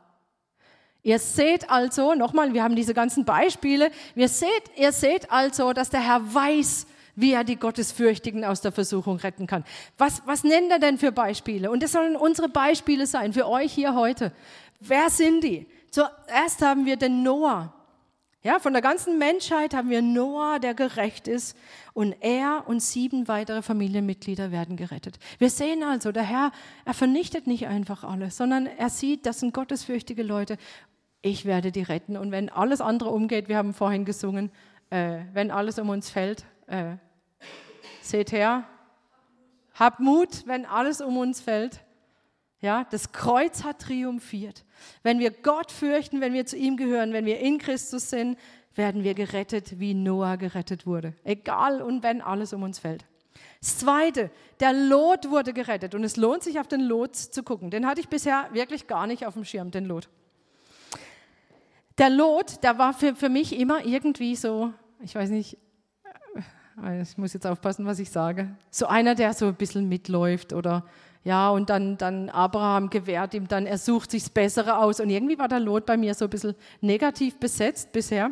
[1.02, 5.90] Ihr seht also, nochmal, wir haben diese ganzen Beispiele, wir seht, ihr seht also, dass
[5.90, 6.88] der Herr weiß,
[7.20, 9.66] wie er die Gottesfürchtigen aus der Versuchung retten kann.
[9.98, 11.70] Was, was nennt er denn für Beispiele?
[11.70, 14.32] Und das sollen unsere Beispiele sein für euch hier heute.
[14.80, 15.68] Wer sind die?
[15.92, 17.74] Zuerst haben wir den Noah.
[18.42, 21.58] Ja, von der ganzen Menschheit haben wir Noah, der gerecht ist,
[21.94, 25.20] und er und sieben weitere Familienmitglieder werden gerettet.
[25.40, 26.54] Wir sehen also, der Herr,
[26.86, 30.58] er vernichtet nicht einfach alles, sondern er sieht, das sind gottesfürchtige Leute.
[31.22, 32.16] Ich werde die retten.
[32.16, 34.52] Und wenn alles andere umgeht, wir haben vorhin gesungen,
[34.90, 36.96] äh, wenn alles um uns fällt, äh,
[38.10, 38.64] Seht her,
[39.76, 41.82] habt Mut, wenn alles um uns fällt.
[42.60, 44.66] Ja, das Kreuz hat triumphiert.
[45.04, 48.36] Wenn wir Gott fürchten, wenn wir zu ihm gehören, wenn wir in Christus sind,
[48.74, 51.14] werden wir gerettet, wie Noah gerettet wurde.
[51.24, 53.06] Egal und wenn alles um uns fällt.
[53.60, 57.70] Das Zweite, der Lot wurde gerettet und es lohnt sich auf den Lot zu gucken.
[57.70, 60.10] Den hatte ich bisher wirklich gar nicht auf dem Schirm, den Lot.
[62.00, 65.60] Der Lot, der war für, für mich immer irgendwie so, ich weiß nicht,
[67.02, 68.50] ich muss jetzt aufpassen, was ich sage.
[68.70, 70.86] So einer, der so ein bisschen mitläuft oder
[71.24, 75.00] ja, und dann, dann Abraham gewährt ihm dann, er sucht sich das Bessere aus.
[75.00, 78.32] Und irgendwie war der Lot bei mir so ein bisschen negativ besetzt bisher.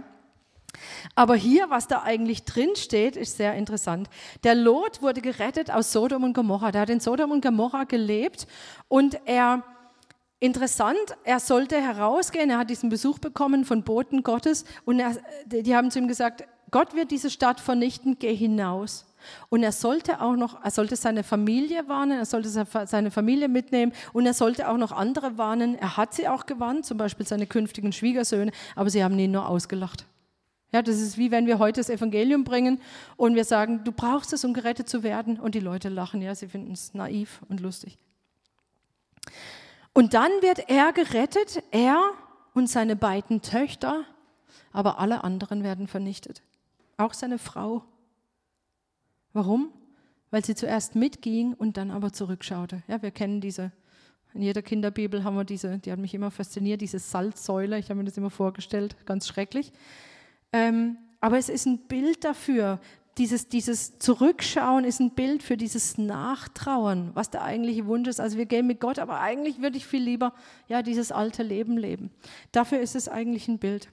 [1.15, 4.09] Aber hier, was da eigentlich drin steht, ist sehr interessant.
[4.43, 6.71] Der Lot wurde gerettet aus Sodom und Gomorra.
[6.71, 8.47] Der hat in Sodom und Gomorra gelebt
[8.87, 9.63] und er,
[10.39, 12.49] interessant, er sollte herausgehen.
[12.49, 16.47] Er hat diesen Besuch bekommen von Boten Gottes und er, die haben zu ihm gesagt,
[16.71, 19.05] Gott wird diese Stadt vernichten, geh hinaus.
[19.49, 23.93] Und er sollte auch noch, er sollte seine Familie warnen, er sollte seine Familie mitnehmen
[24.13, 25.75] und er sollte auch noch andere warnen.
[25.75, 29.47] Er hat sie auch gewarnt, zum Beispiel seine künftigen Schwiegersöhne, aber sie haben ihn nur
[29.47, 30.05] ausgelacht.
[30.73, 32.81] Ja, das ist wie wenn wir heute das Evangelium bringen
[33.15, 35.39] und wir sagen, du brauchst es, um gerettet zu werden.
[35.39, 37.97] Und die Leute lachen, ja, sie finden es naiv und lustig.
[39.93, 42.11] Und dann wird er gerettet, er
[42.53, 44.03] und seine beiden Töchter,
[44.73, 46.41] aber alle anderen werden vernichtet.
[46.97, 47.83] Auch seine Frau.
[49.33, 49.71] Warum?
[50.31, 52.83] Weil sie zuerst mitging und dann aber zurückschaute.
[52.87, 53.71] Ja, wir kennen diese
[54.37, 57.79] in jeder Kinderbibel haben wir diese, die hat mich immer fasziniert, diese Salzsäule.
[57.79, 59.71] Ich habe mir das immer vorgestellt, ganz schrecklich.
[60.53, 62.79] Ähm, aber es ist ein Bild dafür.
[63.17, 68.19] Dieses, dieses Zurückschauen ist ein Bild für dieses Nachtrauern, was der eigentliche Wunsch ist.
[68.19, 70.33] Also wir gehen mit Gott, aber eigentlich würde ich viel lieber
[70.67, 72.11] ja, dieses alte Leben leben.
[72.51, 73.89] Dafür ist es eigentlich ein Bild.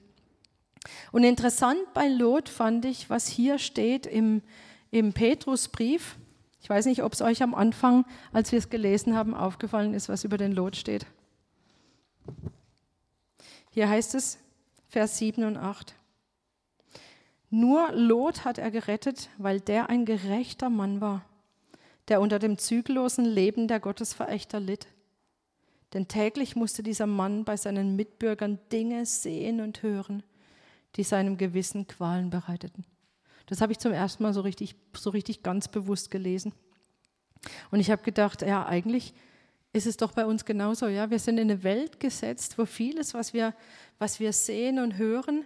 [1.12, 4.42] Und interessant bei Lot fand ich, was hier steht im,
[4.90, 6.16] im Petrusbrief.
[6.60, 10.08] Ich weiß nicht, ob es euch am Anfang, als wir es gelesen haben, aufgefallen ist,
[10.08, 11.06] was über den Lot steht.
[13.70, 14.38] Hier heißt es,
[14.88, 15.94] Vers 7 und 8.
[17.50, 21.24] Nur Lot hat er gerettet, weil der ein gerechter Mann war,
[22.08, 24.86] der unter dem zügellosen Leben der Gottesverächter litt.
[25.92, 30.24] Denn täglich musste dieser Mann bei seinen Mitbürgern Dinge sehen und hören,
[30.96, 32.84] die seinem Gewissen Qualen bereiteten.
[33.46, 36.52] Das habe ich zum ersten Mal so richtig, so richtig ganz bewusst gelesen.
[37.70, 39.12] Und ich habe gedacht, ja, eigentlich
[39.72, 40.86] ist es doch bei uns genauso.
[40.86, 41.10] Ja?
[41.10, 43.54] Wir sind in eine Welt gesetzt, wo vieles, was wir,
[43.98, 45.44] was wir sehen und hören,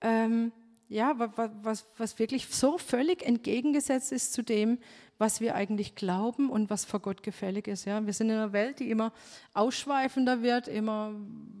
[0.00, 0.52] ähm,
[0.88, 1.14] ja,
[1.62, 4.78] was, was wirklich so völlig entgegengesetzt ist zu dem,
[5.18, 7.84] was wir eigentlich glauben und was vor Gott gefällig ist.
[7.84, 8.04] Ja?
[8.04, 9.12] Wir sind in einer Welt, die immer
[9.54, 11.14] ausschweifender wird, immer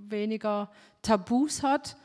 [0.08, 0.70] weniger
[1.02, 1.96] Tabus hat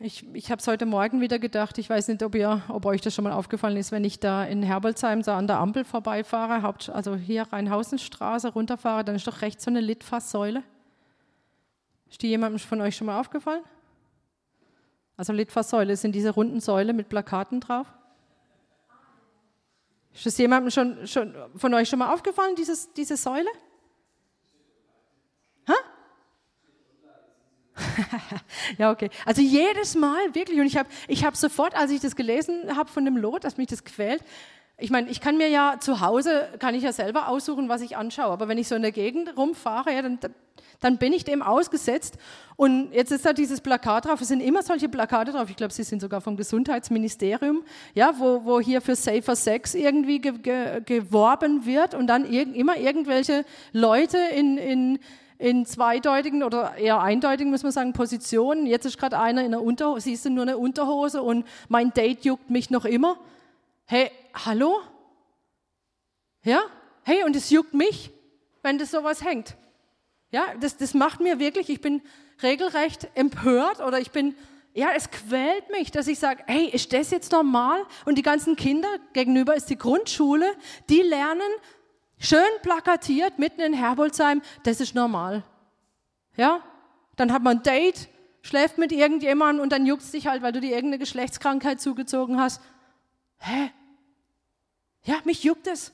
[0.00, 3.00] ich, ich habe es heute Morgen wieder gedacht, ich weiß nicht, ob, ihr, ob euch
[3.00, 6.62] das schon mal aufgefallen ist, wenn ich da in Herbolzheim so an der Ampel vorbeifahre,
[6.62, 10.62] Haupt, also hier Rheinhausenstraße runterfahre, dann ist doch rechts so eine Litfaßsäule.
[12.08, 13.62] Ist die jemandem von euch schon mal aufgefallen?
[15.16, 17.86] Also Litfaßsäule sind diese runden Säule mit Plakaten drauf.
[20.14, 23.48] Ist das jemandem schon, schon von euch schon mal aufgefallen, dieses, diese Säule?
[28.78, 29.10] Ja, okay.
[29.24, 30.60] Also jedes Mal wirklich.
[30.60, 33.56] Und ich habe ich hab sofort, als ich das gelesen habe von dem Lot, dass
[33.56, 34.22] mich das quält,
[34.80, 37.96] ich meine, ich kann mir ja zu Hause, kann ich ja selber aussuchen, was ich
[37.96, 38.30] anschaue.
[38.30, 40.20] Aber wenn ich so in der Gegend rumfahre, ja, dann,
[40.78, 42.16] dann bin ich dem ausgesetzt.
[42.54, 44.20] Und jetzt ist da dieses Plakat drauf.
[44.20, 45.50] Es sind immer solche Plakate drauf.
[45.50, 47.64] Ich glaube, sie sind sogar vom Gesundheitsministerium,
[47.94, 52.54] ja, wo, wo hier für Safer Sex irgendwie ge, ge, geworben wird und dann irg
[52.54, 54.98] immer irgendwelche Leute in, in
[55.38, 58.66] in zweideutigen oder eher eindeutigen, muss man sagen, Positionen.
[58.66, 62.24] Jetzt ist gerade einer in der Unterhose, siehst du nur eine Unterhose und mein Date
[62.24, 63.16] juckt mich noch immer.
[63.86, 64.80] Hey, hallo?
[66.42, 66.60] Ja?
[67.04, 68.10] Hey, und es juckt mich,
[68.62, 69.56] wenn das sowas hängt.
[70.30, 72.02] Ja, das, das macht mir wirklich, ich bin
[72.42, 74.34] regelrecht empört oder ich bin,
[74.74, 77.80] ja, es quält mich, dass ich sage, hey, ist das jetzt normal?
[78.04, 80.52] Und die ganzen Kinder, gegenüber ist die Grundschule,
[80.90, 81.50] die lernen
[82.18, 85.44] Schön plakatiert, mitten in Herbolzheim, das ist normal.
[86.36, 86.62] Ja?
[87.16, 88.08] Dann hat man ein Date,
[88.42, 92.40] schläft mit irgendjemandem und dann juckt es dich halt, weil du dir irgendeine Geschlechtskrankheit zugezogen
[92.40, 92.60] hast.
[93.38, 93.70] Hä?
[95.04, 95.92] Ja, mich juckt es.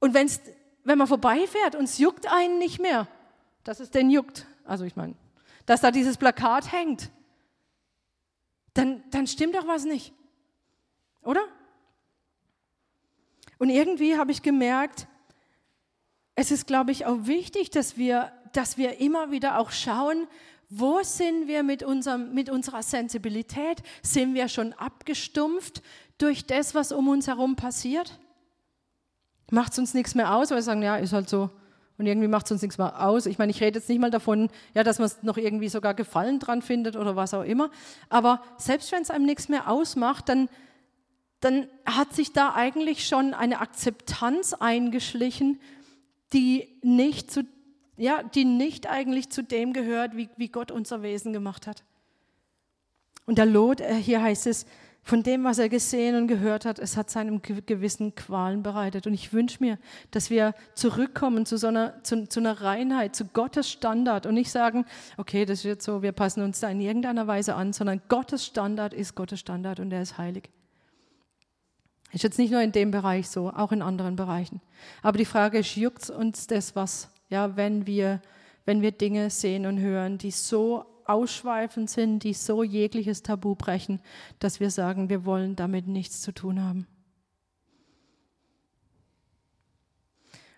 [0.00, 0.40] Und wenn's,
[0.84, 3.08] wenn man vorbeifährt und es juckt einen nicht mehr,
[3.64, 5.14] dass es denn juckt, also ich meine,
[5.64, 7.10] dass da dieses Plakat hängt,
[8.74, 10.12] dann, dann stimmt doch was nicht.
[11.22, 11.40] Oder?
[13.58, 15.06] Und irgendwie habe ich gemerkt,
[16.34, 20.26] es ist, glaube ich, auch wichtig, dass wir, dass wir immer wieder auch schauen,
[20.68, 23.82] wo sind wir mit, unserem, mit unserer Sensibilität?
[24.02, 25.82] Sind wir schon abgestumpft
[26.18, 28.18] durch das, was um uns herum passiert?
[29.50, 31.50] Macht es uns nichts mehr aus, weil wir sagen, ja, ist halt so.
[31.98, 33.26] Und irgendwie macht es uns nichts mehr aus.
[33.26, 35.94] Ich meine, ich rede jetzt nicht mal davon, ja, dass man es noch irgendwie sogar
[35.94, 37.70] Gefallen dran findet oder was auch immer.
[38.10, 40.48] Aber selbst wenn es einem nichts mehr ausmacht, dann,
[41.46, 45.60] dann hat sich da eigentlich schon eine Akzeptanz eingeschlichen,
[46.32, 47.44] die nicht, zu,
[47.96, 51.84] ja, die nicht eigentlich zu dem gehört, wie, wie Gott unser Wesen gemacht hat.
[53.26, 54.66] Und der Lot, äh, hier heißt es,
[55.04, 59.06] von dem, was er gesehen und gehört hat, es hat seinem Gewissen Qualen bereitet.
[59.06, 59.78] Und ich wünsche mir,
[60.10, 64.50] dass wir zurückkommen zu so einer, zu, zu einer Reinheit, zu Gottes Standard und nicht
[64.50, 64.84] sagen,
[65.16, 68.92] okay, das jetzt so, wir passen uns da in irgendeiner Weise an, sondern Gottes Standard
[68.92, 70.50] ist Gottes Standard und er ist heilig.
[72.12, 74.60] Ist jetzt nicht nur in dem Bereich so, auch in anderen Bereichen.
[75.02, 78.22] Aber die Frage ist, juckt uns das was, ja, wenn wir,
[78.64, 84.00] wenn wir Dinge sehen und hören, die so ausschweifend sind, die so jegliches Tabu brechen,
[84.38, 86.86] dass wir sagen, wir wollen damit nichts zu tun haben.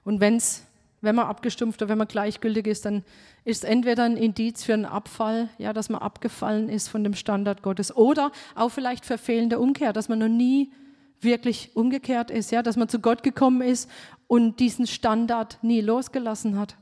[0.05, 0.65] Und wenn es
[1.01, 3.05] Wenn man abgestumpft oder wenn man gleichgültig ist, dann
[3.45, 7.63] ist entweder ein Indiz für einen Abfall, ja, dass man abgefallen ist von dem Standard
[7.63, 10.73] Gottes, oder auch vielleicht für fehlende Umkehr, dass man noch nie
[11.21, 13.91] wirklich umgekehrt ist, ja, dass man zu Gott gekommen ist
[14.27, 16.77] und diesen Standard nie losgelassen hat.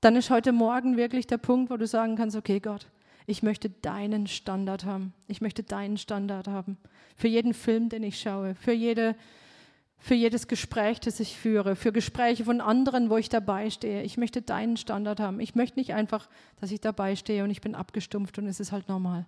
[0.00, 2.86] Dann ist heute Morgen wirklich der Punkt, wo du sagen kannst, okay Gott,
[3.26, 5.14] ich möchte deinen Standard haben.
[5.28, 6.76] Ich möchte deinen Standard haben.
[7.16, 9.16] Für jeden Film, den ich schaue, für, jede,
[9.96, 14.02] für jedes Gespräch, das ich führe, für Gespräche von anderen, wo ich dabei stehe.
[14.02, 15.40] Ich möchte deinen Standard haben.
[15.40, 16.28] Ich möchte nicht einfach,
[16.60, 19.24] dass ich dabei stehe und ich bin abgestumpft und es ist halt normal.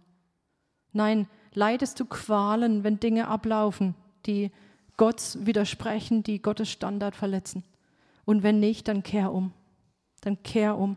[0.97, 3.95] Nein, leidest du Qualen, wenn Dinge ablaufen,
[4.25, 4.51] die
[4.97, 7.65] Gott widersprechen, die Gottes Standard verletzen.
[8.25, 9.53] Und wenn nicht, dann kehr um.
[10.23, 10.97] Dann kehr um.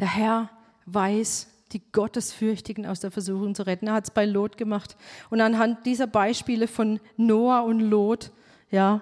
[0.00, 0.50] Der Herr
[0.86, 3.86] weiß, die Gottesfürchtigen aus der Versuchung zu retten.
[3.86, 4.96] Er hat es bei Lot gemacht.
[5.30, 8.32] Und anhand dieser Beispiele von Noah und Lot,
[8.68, 9.00] ja,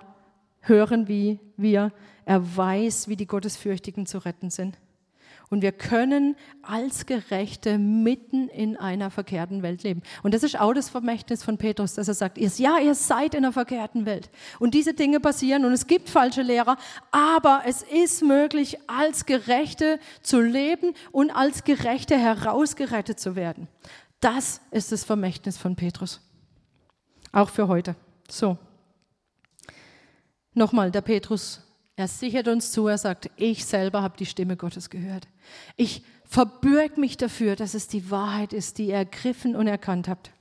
[0.61, 1.91] hören wie wir,
[2.27, 4.79] er weiß, wie die Gottesfürchtigen zu retten sind.
[5.55, 10.03] Und wir können als Gerechte mitten in einer verkehrten Welt leben.
[10.25, 13.45] Und das ist auch das Vermächtnis von Petrus, dass er sagt, ja, ihr seid in
[13.45, 14.31] einer verkehrten Welt.
[14.59, 16.77] Und diese Dinge passieren und es gibt falsche Lehrer,
[17.13, 23.69] aber es ist möglich, als Gerechte zu leben und als Gerechte herausgerettet zu werden.
[24.19, 26.21] Das ist das Vermächtnis von Petrus.
[27.31, 27.95] Auch für heute.
[28.29, 28.59] So.
[30.53, 31.63] Nochmal, der Petrus
[31.97, 35.29] er sichert uns zu, er sagt, ich selber habe die Stimme Gottes gehört.
[35.77, 40.33] Ich verbürge mich dafür, dass es die Wahrheit ist, die ihr ergriffen und erkannt habt.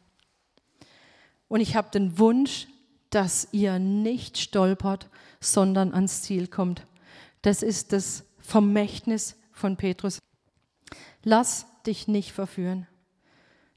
[1.47, 2.68] Und ich habe den Wunsch,
[3.12, 6.88] dass ihr nicht stolpert, sondern ans Ziel kommt.
[7.43, 10.20] Das ist das Vermächtnis von Petrus.
[11.24, 12.88] Lass dich nicht verführen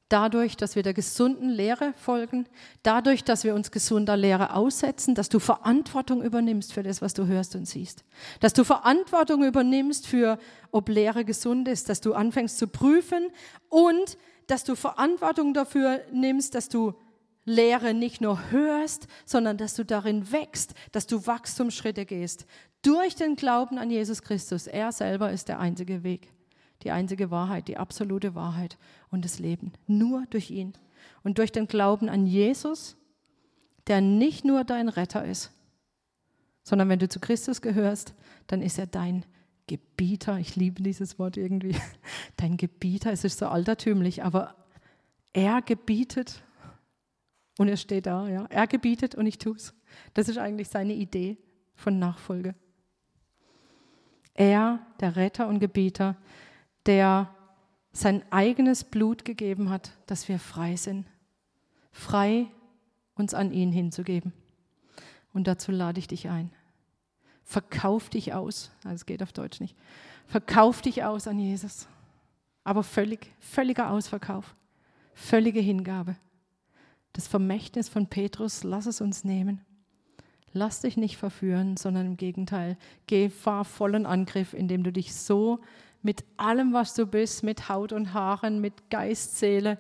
[0.09, 2.47] dadurch, dass wir der gesunden Lehre folgen,
[2.83, 7.27] dadurch, dass wir uns gesunder Lehre aussetzen, dass du Verantwortung übernimmst für das, was du
[7.27, 8.05] hörst und siehst,
[8.41, 10.39] dass du Verantwortung übernimmst für,
[10.71, 13.29] ob Lehre gesund ist, dass du anfängst zu prüfen
[13.69, 16.95] und dass du Verantwortung dafür nimmst, dass du
[17.45, 22.47] Lehre nicht nur hörst, sondern dass du darin wächst, dass du Wachstumsschritte gehst.
[22.83, 24.67] Durch den Glauben an Jesus Christus.
[24.67, 26.33] Er selber ist der einzige Weg
[26.83, 28.79] die einzige Wahrheit, die absolute Wahrheit
[29.11, 29.73] und das Leben.
[29.87, 30.75] Nur durch ihn.
[31.23, 32.97] Und durch den Glauben an Jesus,
[33.87, 35.53] der nicht nur dein Retter ist,
[36.63, 38.15] sondern wenn du zu Christus gehörst,
[38.49, 39.25] dann ist er dein
[39.67, 40.39] Gebieter.
[40.39, 41.77] Ich liebe dieses Wort irgendwie.
[42.37, 44.55] Dein Gebieter, es ist so altertümlich, aber
[45.33, 46.43] er gebietet
[47.59, 48.29] und er steht da.
[48.29, 48.47] Ja.
[48.47, 49.75] Er gebietet und ich tue es.
[50.15, 51.39] Das ist eigentlich seine Idee
[51.75, 52.55] von Nachfolge.
[54.35, 56.17] Er, der Retter und Gebieter,
[56.87, 57.35] der
[57.93, 61.07] sein eigenes Blut gegeben hat, dass wir frei sind.
[61.93, 62.47] Frei
[63.15, 64.33] uns an ihn hinzugeben.
[65.33, 66.51] Und dazu lade ich dich ein.
[67.43, 68.71] Verkauf dich aus.
[68.85, 69.77] Also geht auf Deutsch nicht.
[70.27, 71.87] Verkauf dich aus an Jesus.
[72.65, 74.55] Aber völlig, völliger Ausverkauf.
[75.15, 76.17] Völlige Hingabe.
[77.13, 79.65] Das Vermächtnis von Petrus, lass es uns nehmen.
[80.53, 82.77] Lass dich nicht verführen, sondern im Gegenteil,
[83.07, 85.61] geh, fahr vollen Angriff, indem du dich so
[86.03, 89.79] mit allem, was du bist, mit Haut und Haaren, mit Geist, Seele,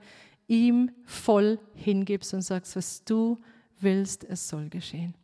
[0.48, 3.38] ihm voll hingibst und sagst, was du
[3.80, 5.14] willst, es soll geschehen.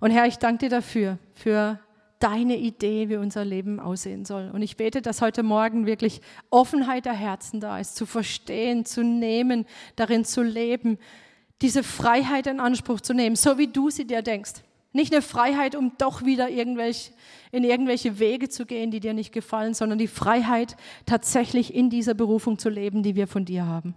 [0.00, 1.78] Und Herr, ich danke dir dafür, für
[2.18, 4.50] deine Idee, wie unser Leben aussehen soll.
[4.52, 6.20] Und ich bete, dass heute Morgen wirklich
[6.50, 9.66] Offenheit der Herzen da ist, zu verstehen, zu nehmen,
[9.96, 10.98] darin zu leben,
[11.62, 14.62] diese Freiheit in Anspruch zu nehmen, so wie du sie dir denkst.
[14.92, 17.12] Nicht eine Freiheit, um doch wieder irgendwelche,
[17.50, 20.76] in irgendwelche Wege zu gehen, die dir nicht gefallen, sondern die Freiheit,
[21.06, 23.94] tatsächlich in dieser Berufung zu leben, die wir von dir haben.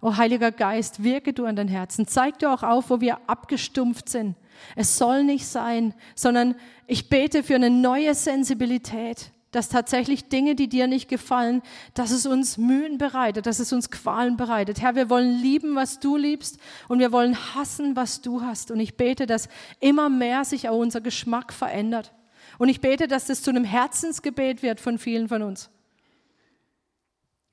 [0.00, 2.06] O Heiliger Geist, wirke du an dein Herzen.
[2.06, 4.36] Zeig dir auch auf, wo wir abgestumpft sind.
[4.76, 6.54] Es soll nicht sein, sondern
[6.86, 11.62] ich bete für eine neue Sensibilität, dass tatsächlich Dinge, die dir nicht gefallen,
[11.94, 14.80] dass es uns Mühen bereitet, dass es uns Qualen bereitet.
[14.80, 18.70] Herr, wir wollen lieben, was du liebst und wir wollen hassen, was du hast.
[18.70, 19.48] Und ich bete, dass
[19.80, 22.12] immer mehr sich auch unser Geschmack verändert.
[22.58, 25.70] Und ich bete, dass das zu einem Herzensgebet wird von vielen von uns.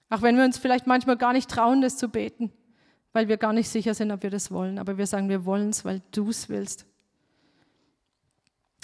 [0.09, 2.51] Auch wenn wir uns vielleicht manchmal gar nicht trauen, das zu beten,
[3.13, 4.79] weil wir gar nicht sicher sind, ob wir das wollen.
[4.79, 6.85] Aber wir sagen, wir wollen es, weil du es willst.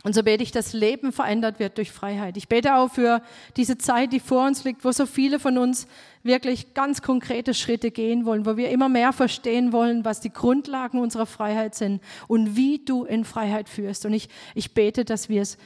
[0.04, 2.36] Und so bete ich, dass Leben verändert wird durch Freiheit.
[2.36, 3.22] Ich bete auch für
[3.56, 5.88] diese Zeit, die vor uns liegt, wo so viele von uns
[6.24, 10.99] wirklich ganz konkrete Schritte gehen wollen, wo wir immer mehr verstehen wollen, was die Grundlagen
[10.99, 14.06] unserer Freiheit sind und wie du in Freiheit führst.
[14.06, 15.58] Und ich, ich bete, dass wir es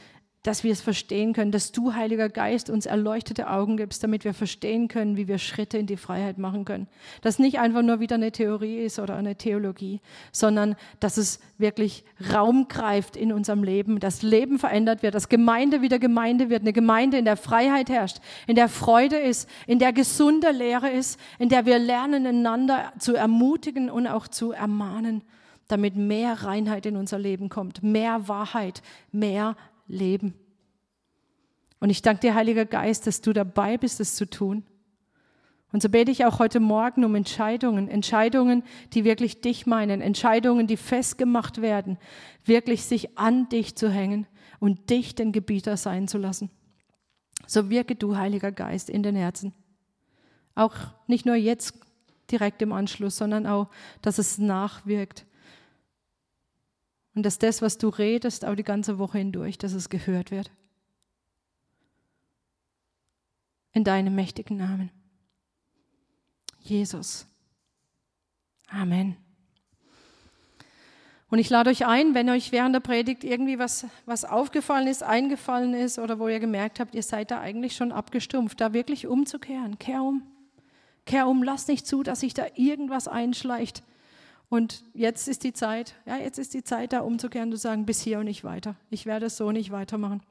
[0.46, 4.36] dass wir es verstehen können, dass du, Heiliger Geist, uns erleuchtete Augen gibst, damit wir
[4.36, 6.88] verstehen können, wie wir Schritte in die Freiheit machen können.
[7.22, 12.04] Dass nicht einfach nur wieder eine Theorie ist oder eine Theologie, sondern dass es wirklich
[12.32, 16.74] Raum greift in unserem Leben, dass Leben verändert wird, dass Gemeinde wieder Gemeinde wird, eine
[16.74, 21.50] Gemeinde, in der Freiheit herrscht, in der Freude ist, in der gesunde Lehre ist, in
[21.50, 25.24] der wir lernen, einander zu ermutigen und auch zu ermahnen
[25.68, 29.56] damit mehr Reinheit in unser Leben kommt, mehr Wahrheit, mehr
[29.88, 30.34] Leben.
[31.80, 34.64] Und ich danke dir, Heiliger Geist, dass du dabei bist, es zu tun.
[35.72, 38.64] Und so bete ich auch heute Morgen um Entscheidungen, Entscheidungen,
[38.94, 41.98] die wirklich dich meinen, Entscheidungen, die festgemacht werden,
[42.46, 44.26] wirklich sich an dich zu hängen
[44.60, 46.50] und dich den Gebieter sein zu lassen.
[47.46, 49.54] So wirke du, Heiliger Geist, in den Herzen.
[50.56, 50.76] Auch
[51.08, 51.74] nicht nur jetzt
[52.32, 53.68] direkt im Anschluss, sondern auch,
[54.02, 55.26] dass es nachwirkt,
[57.16, 60.52] und dass das, was du redest, auch die ganze Woche hindurch, dass es gehört wird.
[63.72, 64.92] In deinem mächtigen Namen.
[66.62, 67.26] Jesus.
[68.68, 69.16] Amen.
[71.30, 75.04] Und ich lade euch ein, wenn euch während der Predigt irgendwie was, was aufgefallen ist,
[75.04, 79.08] eingefallen ist oder wo ihr gemerkt habt, ihr seid da eigentlich schon abgestumpft, da wirklich
[79.08, 79.80] umzukehren.
[79.80, 80.24] Kehr um.
[81.06, 83.84] Kehr um, lass nicht zu, dass sich da irgendwas einschleicht
[84.50, 88.02] und jetzt ist die Zeit, ja, jetzt ist die Zeit da umzukehren, zu sagen, bis
[88.02, 88.76] hier und nicht weiter.
[88.90, 90.22] Ich werde es so nicht weitermachen.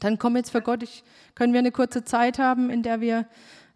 [0.00, 3.26] Dann kommen jetzt vor Gott, ich, können wir eine kurze Zeit haben, in der wir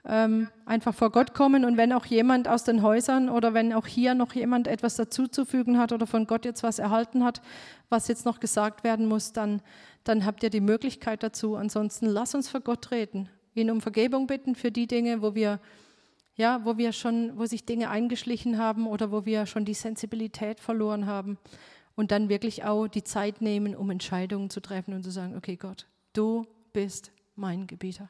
[0.04, 1.64] ähm, einfach vor Gott kommen.
[1.64, 5.78] Und wenn auch jemand aus den Häusern oder wenn auch hier noch jemand etwas dazuzufügen
[5.78, 7.40] hat oder von Gott jetzt was erhalten hat,
[7.88, 9.62] was jetzt noch gesagt werden muss, dann,
[10.04, 11.56] dann habt ihr die Möglichkeit dazu.
[11.56, 15.60] Ansonsten lass uns vor Gott reden, ihn um Vergebung bitten für die Dinge, wo wir
[16.40, 20.58] ja, wo wir schon, wo sich Dinge eingeschlichen haben oder wo wir schon die Sensibilität
[20.58, 21.36] verloren haben
[21.96, 25.56] und dann wirklich auch die Zeit nehmen, um Entscheidungen zu treffen und zu sagen, okay
[25.56, 28.08] Gott, du bist mein Gebieter.